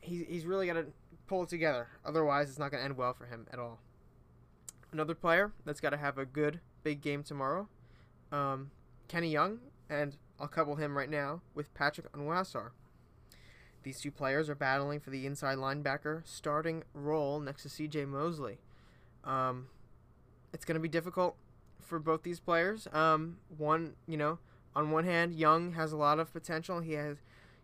[0.00, 0.86] He's he's really got to
[1.26, 1.88] pull it together.
[2.04, 3.78] Otherwise, it's not going to end well for him at all.
[4.92, 7.68] Another player that's got to have a good big game tomorrow,
[8.30, 8.72] um,
[9.08, 12.70] Kenny Young, and I'll couple him right now with Patrick Onwuasor.
[13.84, 18.04] These two players are battling for the inside linebacker starting role next to C.J.
[18.04, 18.58] Mosley.
[19.24, 19.68] Um,
[20.52, 21.36] it's going to be difficult
[21.80, 22.88] for both these players.
[22.92, 24.38] Um, one, you know,
[24.74, 26.80] on one hand, Young has a lot of potential.
[26.80, 27.18] He has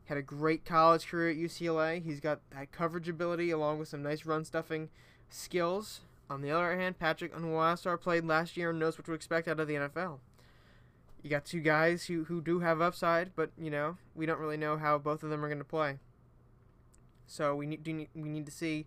[0.07, 2.03] had a great college career at UCLA.
[2.03, 4.89] He's got that coverage ability along with some nice run stuffing
[5.29, 6.01] skills.
[6.31, 9.61] On the other hand, Patrick Onwuasor played last year and knows what to expect out
[9.61, 10.19] of the NFL.
[11.23, 14.57] You got two guys who, who do have upside, but you know we don't really
[14.57, 15.99] know how both of them are going to play.
[17.27, 18.87] So we need, need we need to see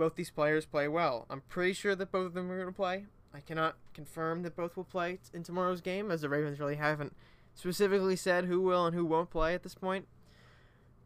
[0.00, 1.26] both these players play well.
[1.28, 3.04] I'm pretty sure that both of them are going to play.
[3.34, 7.14] I cannot confirm that both will play in tomorrow's game, as the Ravens really haven't
[7.54, 10.08] specifically said who will and who won't play at this point.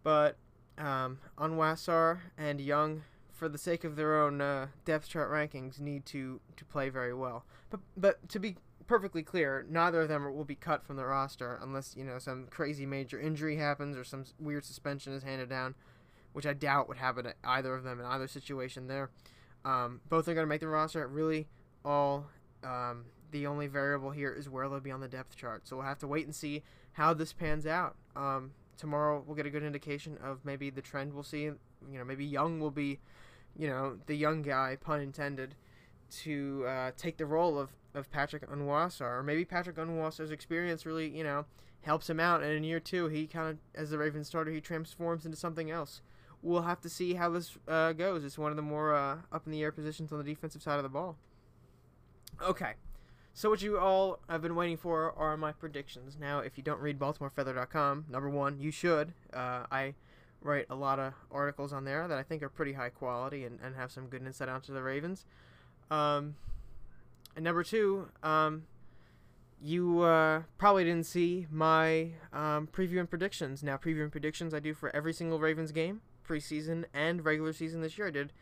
[0.05, 0.37] But
[0.79, 6.41] um, and Young, for the sake of their own uh, depth chart rankings, need to,
[6.57, 7.45] to play very well.
[7.71, 11.59] But but to be perfectly clear, neither of them will be cut from the roster
[11.61, 15.75] unless you know some crazy major injury happens or some weird suspension is handed down,
[16.35, 18.89] which I doubt would happen to either of them in either situation.
[18.89, 19.11] There,
[19.65, 21.07] um, both are going to make the roster.
[21.09, 21.47] Really,
[21.85, 22.27] all
[22.63, 25.67] um, the only variable here is where they'll be on the depth chart.
[25.67, 26.63] So we'll have to wait and see
[26.93, 27.97] how this pans out.
[28.17, 31.43] Um, tomorrow we'll get a good indication of maybe the trend we'll see.
[31.43, 31.59] You
[31.99, 32.99] know, maybe Young will be,
[33.57, 35.55] you know, the young guy, pun intended,
[36.23, 39.03] to uh, take the role of, of Patrick Onwuasor.
[39.03, 41.45] Or maybe Patrick Onwuasor's experience really, you know,
[41.83, 42.43] helps him out.
[42.43, 45.71] And in year two, he kind of, as the Ravens starter, he transforms into something
[45.71, 46.03] else.
[46.45, 48.23] We'll have to see how this uh, goes.
[48.23, 50.77] It's one of the more uh, up in the air positions on the defensive side
[50.77, 51.17] of the ball.
[52.43, 52.75] Okay.
[53.33, 56.19] So what you all have been waiting for are my predictions.
[56.21, 59.15] Now, if you don't read BaltimoreFeather.com, number one, you should.
[59.33, 59.95] Uh, I
[60.43, 63.59] write a lot of articles on there that I think are pretty high quality and,
[63.65, 65.25] and have some good insight onto the Ravens.
[65.91, 66.37] Um,
[67.35, 68.65] and number two, um,
[69.61, 73.63] you uh, probably didn't see my um, preview and predictions.
[73.63, 77.81] Now, preview and predictions I do for every single Ravens game, preseason and regular season
[77.81, 78.09] this year.
[78.09, 78.33] I did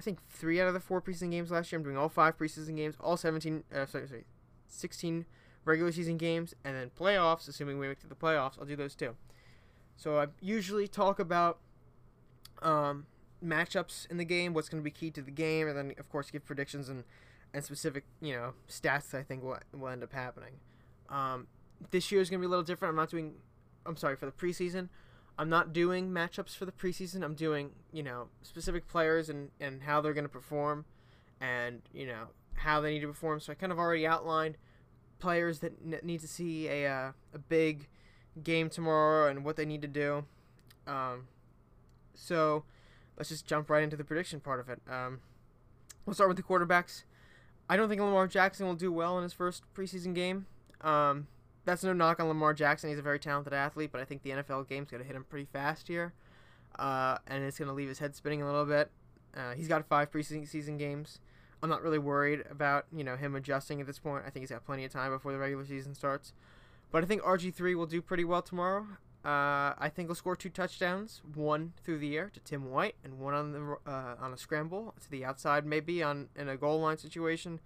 [0.00, 1.78] I think three out of the four preseason games last year.
[1.78, 4.24] I'm doing all five preseason games, all 17, uh, sorry, sorry,
[4.66, 5.26] 16
[5.66, 8.94] regular season games, and then playoffs, assuming we make to the playoffs, I'll do those
[8.94, 9.14] too.
[9.98, 11.58] So I usually talk about
[12.62, 13.04] um,
[13.44, 16.08] matchups in the game, what's going to be key to the game, and then of
[16.08, 17.04] course give predictions and,
[17.52, 20.54] and specific you know stats I think will, will end up happening.
[21.10, 21.46] Um,
[21.90, 22.92] this year is going to be a little different.
[22.92, 23.34] I'm not doing,
[23.84, 24.88] I'm sorry for the preseason.
[25.40, 27.24] I'm not doing matchups for the preseason.
[27.24, 30.84] I'm doing, you know, specific players and, and how they're going to perform
[31.40, 32.24] and, you know,
[32.56, 33.40] how they need to perform.
[33.40, 34.58] So I kind of already outlined
[35.18, 37.88] players that n- need to see a, uh, a big
[38.44, 40.26] game tomorrow and what they need to do.
[40.86, 41.28] Um,
[42.14, 42.64] so
[43.16, 44.82] let's just jump right into the prediction part of it.
[44.90, 45.20] Um,
[46.04, 47.04] we'll start with the quarterbacks.
[47.66, 50.44] I don't think Lamar Jackson will do well in his first preseason game.
[50.82, 51.28] Um,
[51.70, 52.90] that's no knock on Lamar Jackson.
[52.90, 55.24] He's a very talented athlete, but I think the NFL game's going to hit him
[55.24, 56.12] pretty fast here,
[56.78, 58.90] uh, and it's going to leave his head spinning a little bit.
[59.36, 61.20] Uh, he's got five preseason games.
[61.62, 64.24] I'm not really worried about you know him adjusting at this point.
[64.26, 66.32] I think he's got plenty of time before the regular season starts.
[66.90, 68.86] But I think RG3 will do pretty well tomorrow.
[69.24, 73.20] Uh, I think he'll score two touchdowns, one through the air to Tim White, and
[73.20, 76.80] one on the uh, on a scramble to the outside, maybe on in a goal
[76.80, 77.60] line situation,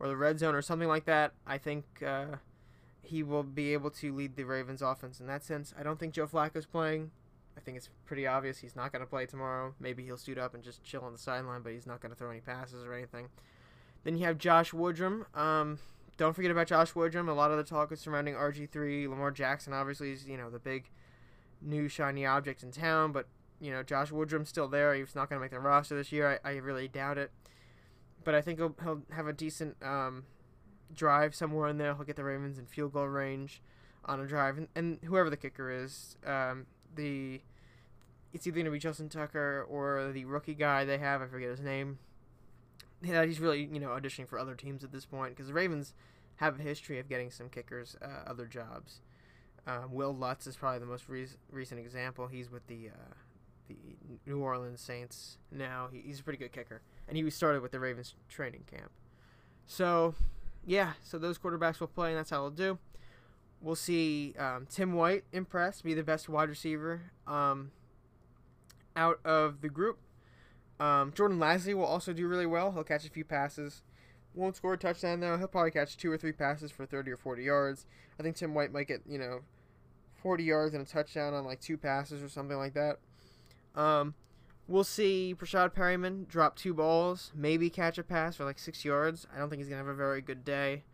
[0.00, 1.32] or the red zone or something like that.
[1.46, 2.36] I think uh,
[3.08, 5.72] he will be able to lead the Ravens offense in that sense.
[5.78, 7.10] I don't think Joe Flacco's playing.
[7.56, 9.74] I think it's pretty obvious he's not going to play tomorrow.
[9.80, 12.16] Maybe he'll suit up and just chill on the sideline, but he's not going to
[12.16, 13.28] throw any passes or anything.
[14.04, 15.24] Then you have Josh Woodrum.
[15.36, 15.78] Um,
[16.18, 17.28] don't forget about Josh Woodrum.
[17.28, 19.08] A lot of the talk is surrounding RG3.
[19.08, 20.90] Lamar Jackson obviously is, you know, the big
[21.62, 23.26] new shiny object in town, but,
[23.58, 24.94] you know, Josh Woodrum's still there.
[24.94, 26.38] He's not going to make the roster this year.
[26.44, 27.32] I, I really doubt it.
[28.22, 30.24] But I think he'll, he'll have a decent um,
[30.94, 31.94] drive somewhere in there.
[31.94, 33.62] He'll get the Ravens in field goal range
[34.04, 37.40] on a drive, and, and whoever the kicker is, um, the
[38.32, 41.22] it's either to be Justin Tucker or the rookie guy they have.
[41.22, 41.98] I forget his name.
[43.02, 45.94] Yeah, he's really you know auditioning for other teams at this point because the Ravens
[46.36, 49.00] have a history of getting some kickers uh, other jobs.
[49.66, 52.26] Um, Wil Lutz is probably the most re- recent example.
[52.26, 53.14] He's with the uh,
[53.68, 53.76] the
[54.26, 55.88] New Orleans Saints now.
[55.92, 56.80] He, he's a pretty good kicker.
[57.06, 58.90] and he started with the Ravens training camp.
[59.66, 60.14] So,
[60.68, 62.78] yeah, so those quarterbacks will play, and that's how they'll do.
[63.62, 67.70] We'll see um, Tim White impress, be the best wide receiver um,
[68.94, 69.98] out of the group.
[70.78, 72.70] Um, Jordan Lasley will also do really well.
[72.70, 73.82] He'll catch a few passes.
[74.34, 75.38] Won't score a touchdown though.
[75.38, 77.86] He'll probably catch two or three passes for 30 or 40 yards.
[78.20, 79.40] I think Tim White might get, you know,
[80.22, 82.98] 40 yards and a touchdown on like two passes or something like that.
[83.74, 84.14] Um,
[84.68, 89.26] we'll see Breshad Perriman drop two balls, maybe catch a pass for like six yards.
[89.34, 90.84] I don't think he's going to have a very good day.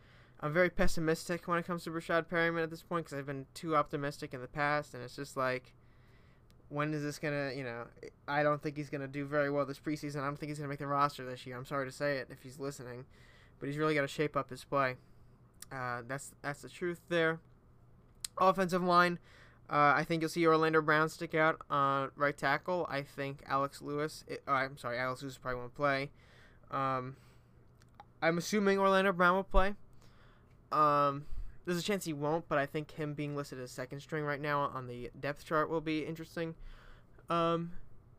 [0.40, 3.46] I'm very pessimistic when it comes to Breshad Perriman at this point because I've been
[3.54, 5.74] too optimistic in the past, and it's just like,
[6.68, 7.52] when is this gonna?
[7.54, 7.84] You know,
[8.26, 10.20] I don't think he's gonna do very well this preseason.
[10.20, 11.56] I don't think he's gonna make the roster this year.
[11.56, 13.04] I'm sorry to say it if he's listening,
[13.60, 14.96] but he's really got to shape up his play.
[15.70, 17.38] Uh, that's that's the truth there.
[18.38, 19.18] Offensive line,
[19.70, 22.86] uh, I think you'll see Orlando Brown stick out on right tackle.
[22.90, 24.24] I think Alex Lewis.
[24.28, 26.10] It, uh, I'm sorry, Alex Lewis probably won't play.
[26.70, 27.16] Um,
[28.20, 29.74] I'm assuming Orlando Brown will play.
[30.70, 31.24] Um,
[31.64, 34.40] there's a chance he won't, but I think him being listed as second string right
[34.40, 36.54] now on the depth chart will be interesting.
[37.30, 37.72] Um,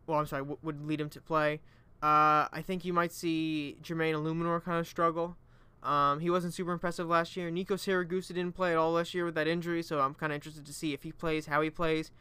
[0.07, 1.61] well, I'm sorry, w- would lead him to play.
[2.01, 5.37] Uh, I think you might see Jermaine Eluemunor kind of struggle.
[5.85, 7.51] Um, he wasn't super impressive last year.
[7.51, 10.35] Nico Siragusa didn't play at all last year with that injury, so I'm kind of
[10.35, 12.11] interested to see if he plays, how he plays.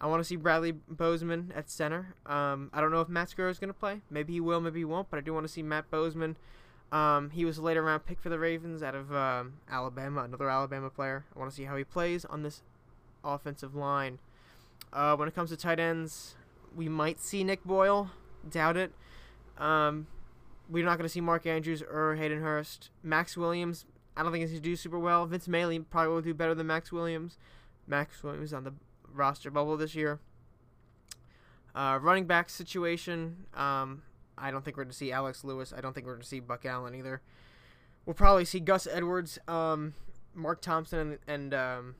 [0.00, 2.14] I want to see Bradley Bozeman at center.
[2.26, 4.02] Um, I don't know if Matt Skura is going to play.
[4.10, 6.36] Maybe he will, maybe he won't, but I do want to see Matt Bozeman
[6.90, 10.48] um, he was a later round pick for the Ravens out of um, Alabama, another
[10.48, 11.24] Alabama player.
[11.34, 12.62] I want to see how he plays on this
[13.22, 14.18] offensive line.
[14.92, 16.34] Uh, when it comes to tight ends,
[16.74, 18.10] we might see Nick Boyle.
[18.48, 18.92] Doubt it.
[19.58, 20.06] Um,
[20.68, 22.90] we're not going to see Mark Andrews or Hayden Hurst.
[23.02, 25.26] Max Williams, I don't think he's going to do super well.
[25.26, 27.38] Vince Mayle probably will do better than Max Williams.
[27.86, 28.74] Max Williams on the
[29.12, 30.20] roster bubble this year.
[31.74, 34.02] Uh, running back situation, um,
[34.36, 35.72] I don't think we're going to see Alex Lewis.
[35.76, 37.22] I don't think we're going to see Buck Allen either.
[38.04, 39.94] We'll probably see Gus Edwards, um,
[40.34, 41.94] Mark Thompson, and, and um,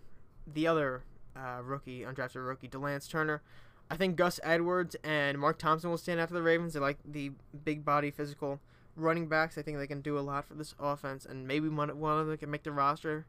[0.47, 1.03] the other
[1.37, 3.43] uh, rookie, undrafted rookie, De'Lance Turner.
[3.91, 6.75] I think Gus Edwards and Mark Thompson will stand after the Ravens.
[6.75, 7.33] They like the
[7.65, 8.61] big body, physical
[8.97, 9.57] running backs.
[9.57, 12.27] I think they can do a lot for this offense, and maybe one, one of
[12.27, 13.27] them can make the roster.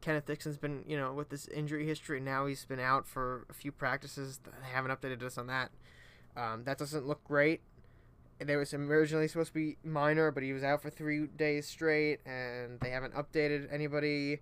[0.00, 3.52] Kenneth Dixon's been, you know, with this injury history, now he's been out for a
[3.52, 4.40] few practices.
[4.44, 5.70] They haven't updated us on that.
[6.36, 7.60] Um, that doesn't look great
[8.46, 12.20] there was originally supposed to be minor, but he was out for three days straight,
[12.24, 14.40] and they haven't updated anybody.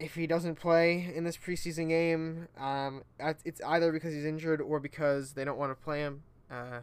[0.00, 3.02] If he doesn't play in this preseason game, um,
[3.44, 6.80] it's either because he's injured or because they don't want to play him uh,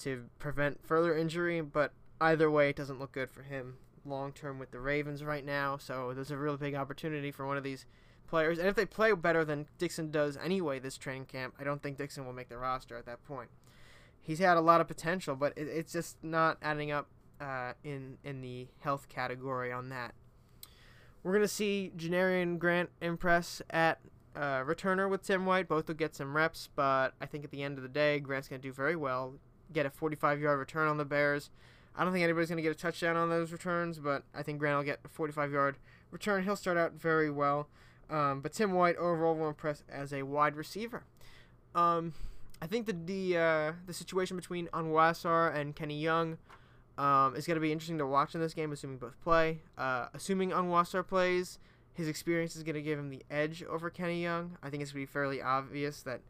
[0.00, 1.60] to prevent further injury.
[1.60, 5.44] But either way, it doesn't look good for him long term with the Ravens right
[5.44, 5.78] now.
[5.78, 7.86] So there's a really big opportunity for one of these
[8.26, 8.58] players.
[8.58, 11.96] And if they play better than Dixon does anyway this training camp, I don't think
[11.96, 13.50] Dixon will make the roster at that point
[14.28, 17.08] he's had a lot of potential, but it, it's just not adding up
[17.40, 20.14] uh, in in the health category on that.
[21.28, 24.00] We're gonna see Janarion Grant impress at
[24.34, 25.68] uh, returner with Tim White.
[25.68, 28.48] Both will get some reps, but I think at the end of the day, Grant's
[28.48, 29.34] gonna do very well.
[29.70, 31.50] Get a 45-yard return on the Bears.
[31.94, 34.78] I don't think anybody's gonna get a touchdown on those returns, but I think Grant
[34.78, 35.76] will get a 45-yard
[36.10, 36.44] return.
[36.44, 37.68] He'll start out very well.
[38.08, 41.04] Um, but Tim White overall will impress as a wide receiver.
[41.74, 42.14] Um,
[42.62, 46.38] I think the the uh, the situation between Onwuasor and Kenny Young
[46.98, 49.60] um, is going to be interesting to watch in this game, assuming both play.
[49.76, 51.58] Uh, assuming Onwuasor plays,
[51.94, 54.58] his experience is going to give him the edge over Kenny Young.
[54.62, 56.20] I think it's going to be fairly obvious that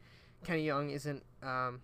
[0.45, 1.81] Kenny Young isn't um,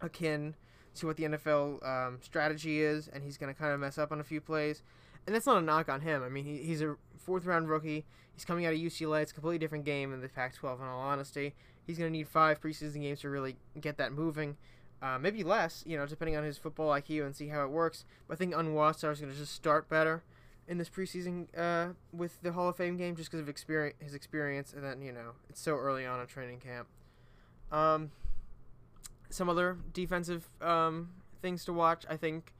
[0.00, 0.54] akin
[0.96, 4.10] to what the NFL um, strategy is, and he's going to kind of mess up
[4.10, 4.82] on a few plays.
[5.26, 6.24] And that's not a knock on him.
[6.24, 8.06] I mean, he, he's a fourth round rookie.
[8.32, 9.22] He's coming out of UCLA.
[9.22, 11.54] It's a completely different game in the Pac 12, in all honesty
[11.88, 14.56] he's going to need five preseason games to really get that moving.
[15.00, 18.04] Uh, maybe less, you know, depending on his football IQ and see how it works.
[18.26, 20.24] But I think Onwuasor is going to just start better
[20.66, 24.14] in this preseason uh, with the Hall of Fame game just because of experience, his
[24.14, 26.88] experience, and then you know it's so early on in training camp.
[27.70, 28.10] Um,
[29.30, 32.04] some other defensive um, things to watch.
[32.08, 32.52] I think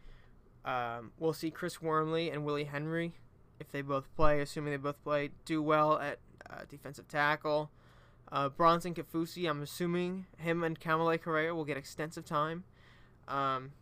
[0.64, 3.14] um, we'll see Chris Wormley and Willie Henry
[3.60, 6.18] if they both play, assuming they both play, do well at
[6.48, 7.70] uh, defensive tackle.
[8.30, 12.64] Uh, Bronson Kaufusi, I'm assuming him and Kamalei Correa will get extensive time.
[13.26, 13.72] Um,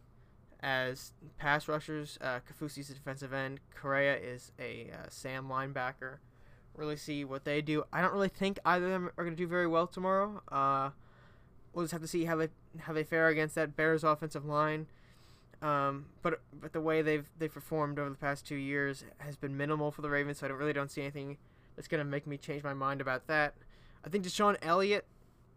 [0.61, 3.61] as pass rushers, uh, Kaufusi's a defensive end.
[3.75, 6.19] Correa is a uh, Sam linebacker.
[6.75, 7.85] Really see what they do.
[7.93, 10.43] I don't really think either of them are going to do very well tomorrow.
[10.51, 10.91] Uh,
[11.73, 12.49] we'll just have to see how they
[12.81, 14.87] how they fare against that Bears offensive line.
[15.63, 19.57] Um, but but the way they've they've performed over the past two years has been
[19.57, 21.39] minimal for the Ravens, so I don't really don't see anything
[21.75, 23.55] that's going to make me change my mind about that.
[24.07, 25.05] I think DeShon Elliott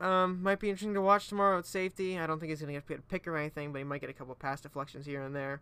[0.02, 2.18] um, might be interesting to watch tomorrow at safety.
[2.18, 4.10] I don't think he's going to get a pick or anything, but he might get
[4.10, 5.62] a couple pass deflections here and there.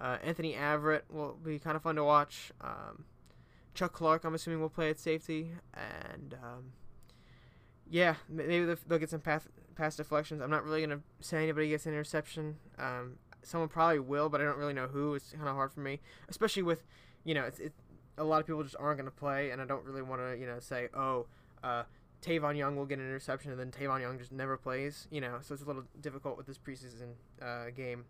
[0.00, 2.52] Uh, Anthony Averett will be kind of fun to watch.
[2.60, 3.04] Um,
[3.74, 6.72] Chuck Clark, I'm assuming, will play at safety, and um,
[7.88, 10.40] yeah, maybe they'll get some pass pass deflections.
[10.42, 12.56] I'm not really gonna say anybody gets an interception.
[12.78, 15.14] Um, someone probably will, but I don't really know who.
[15.14, 16.84] It's kind of hard for me, especially with,
[17.24, 17.72] you know, it's, it,
[18.18, 20.46] a lot of people just aren't gonna play, and I don't really want to, you
[20.46, 21.26] know, say, oh,
[21.62, 21.82] uh,
[22.22, 25.08] Tavon Young will get an interception, and then Tavon Young just never plays.
[25.10, 28.04] You know, so it's a little difficult with this preseason uh, game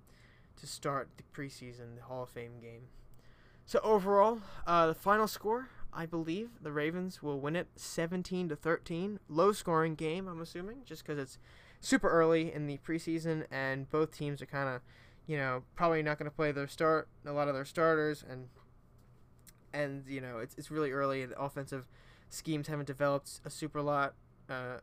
[0.60, 2.88] to start the preseason the Hall of Fame game.
[3.66, 8.56] So overall, uh, the final score, I believe the Ravens will win it 17 to
[8.56, 9.18] 13.
[9.28, 11.38] Low scoring game, I'm assuming, just because it's
[11.80, 14.82] super early in the preseason and both teams are kind of,
[15.26, 18.48] you know, probably not going to play their start a lot of their starters and
[19.72, 21.22] and you know it's it's really early.
[21.22, 21.86] In the offensive
[22.30, 24.14] schemes haven't developed a super lot,
[24.48, 24.78] uh,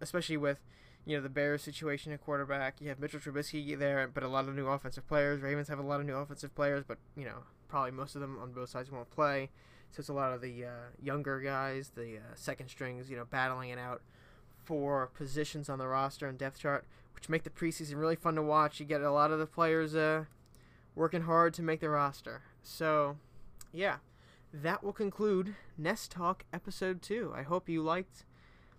[0.00, 0.60] especially with
[1.04, 2.80] you know the Bears situation at quarterback.
[2.80, 5.40] You have Mitchell Trubisky there, but a lot of new offensive players.
[5.40, 8.38] Ravens have a lot of new offensive players, but you know probably most of them
[8.40, 9.50] on both sides won't play.
[9.90, 13.24] So it's a lot of the uh, younger guys, the uh, second strings, you know,
[13.24, 14.02] battling it out
[14.64, 18.42] for positions on the roster and depth chart, which make the preseason really fun to
[18.42, 18.80] watch.
[18.80, 20.24] You get a lot of the players uh,
[20.94, 22.42] working hard to make the roster.
[22.62, 23.16] So,
[23.72, 23.96] yeah,
[24.52, 27.32] that will conclude Nest Talk episode two.
[27.34, 28.24] I hope you liked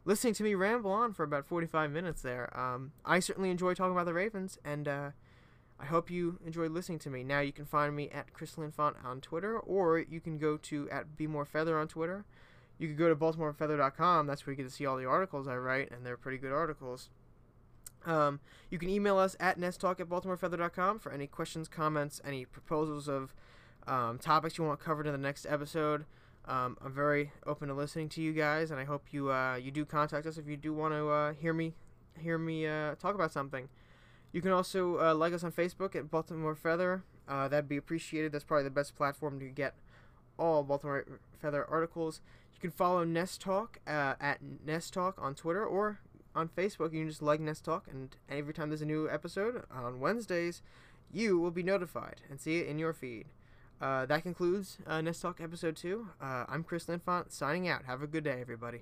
[0.05, 2.57] listening to me ramble on for about 45 minutes there.
[2.57, 5.09] Um, I certainly enjoy talking about the Ravens, and uh,
[5.79, 7.23] I hope you enjoyed listening to me.
[7.23, 10.89] Now you can find me at Chris Linfont on Twitter, or you can go to
[10.89, 12.25] at Be More Feather on Twitter.
[12.77, 14.25] You can go to BaltimoreFeather.com.
[14.25, 16.53] That's where you get to see all the articles I write, and they're pretty good
[16.53, 17.09] articles.
[18.05, 18.39] Um,
[18.69, 23.35] you can email us at nesttalk at baltimorefeather.com for any questions, comments, any proposals of
[23.89, 26.05] um, topics you want covered in the next episode.
[26.45, 29.71] Um, I'm very open to listening to you guys, and I hope you uh, you
[29.71, 31.73] do contact us if you do want to uh, hear me
[32.17, 33.67] hear me uh, talk about something.
[34.31, 37.03] You can also uh, like us on Facebook at Baltimore Feather.
[37.27, 38.31] Uh, that'd be appreciated.
[38.31, 39.75] That's probably the best platform to get
[40.37, 41.05] all Baltimore
[41.39, 42.21] Feather articles.
[42.53, 45.99] You can follow Nest Talk uh, at Nest Talk on Twitter or
[46.35, 46.93] on Facebook.
[46.93, 50.61] You can just like Nest Talk, and every time there's a new episode on Wednesdays,
[51.11, 53.25] you will be notified and see it in your feed.
[53.81, 56.07] Uh, that concludes uh, Nest Talk episode 2.
[56.21, 57.85] Uh, I'm Chris Linfont signing out.
[57.85, 58.81] Have a good day, everybody.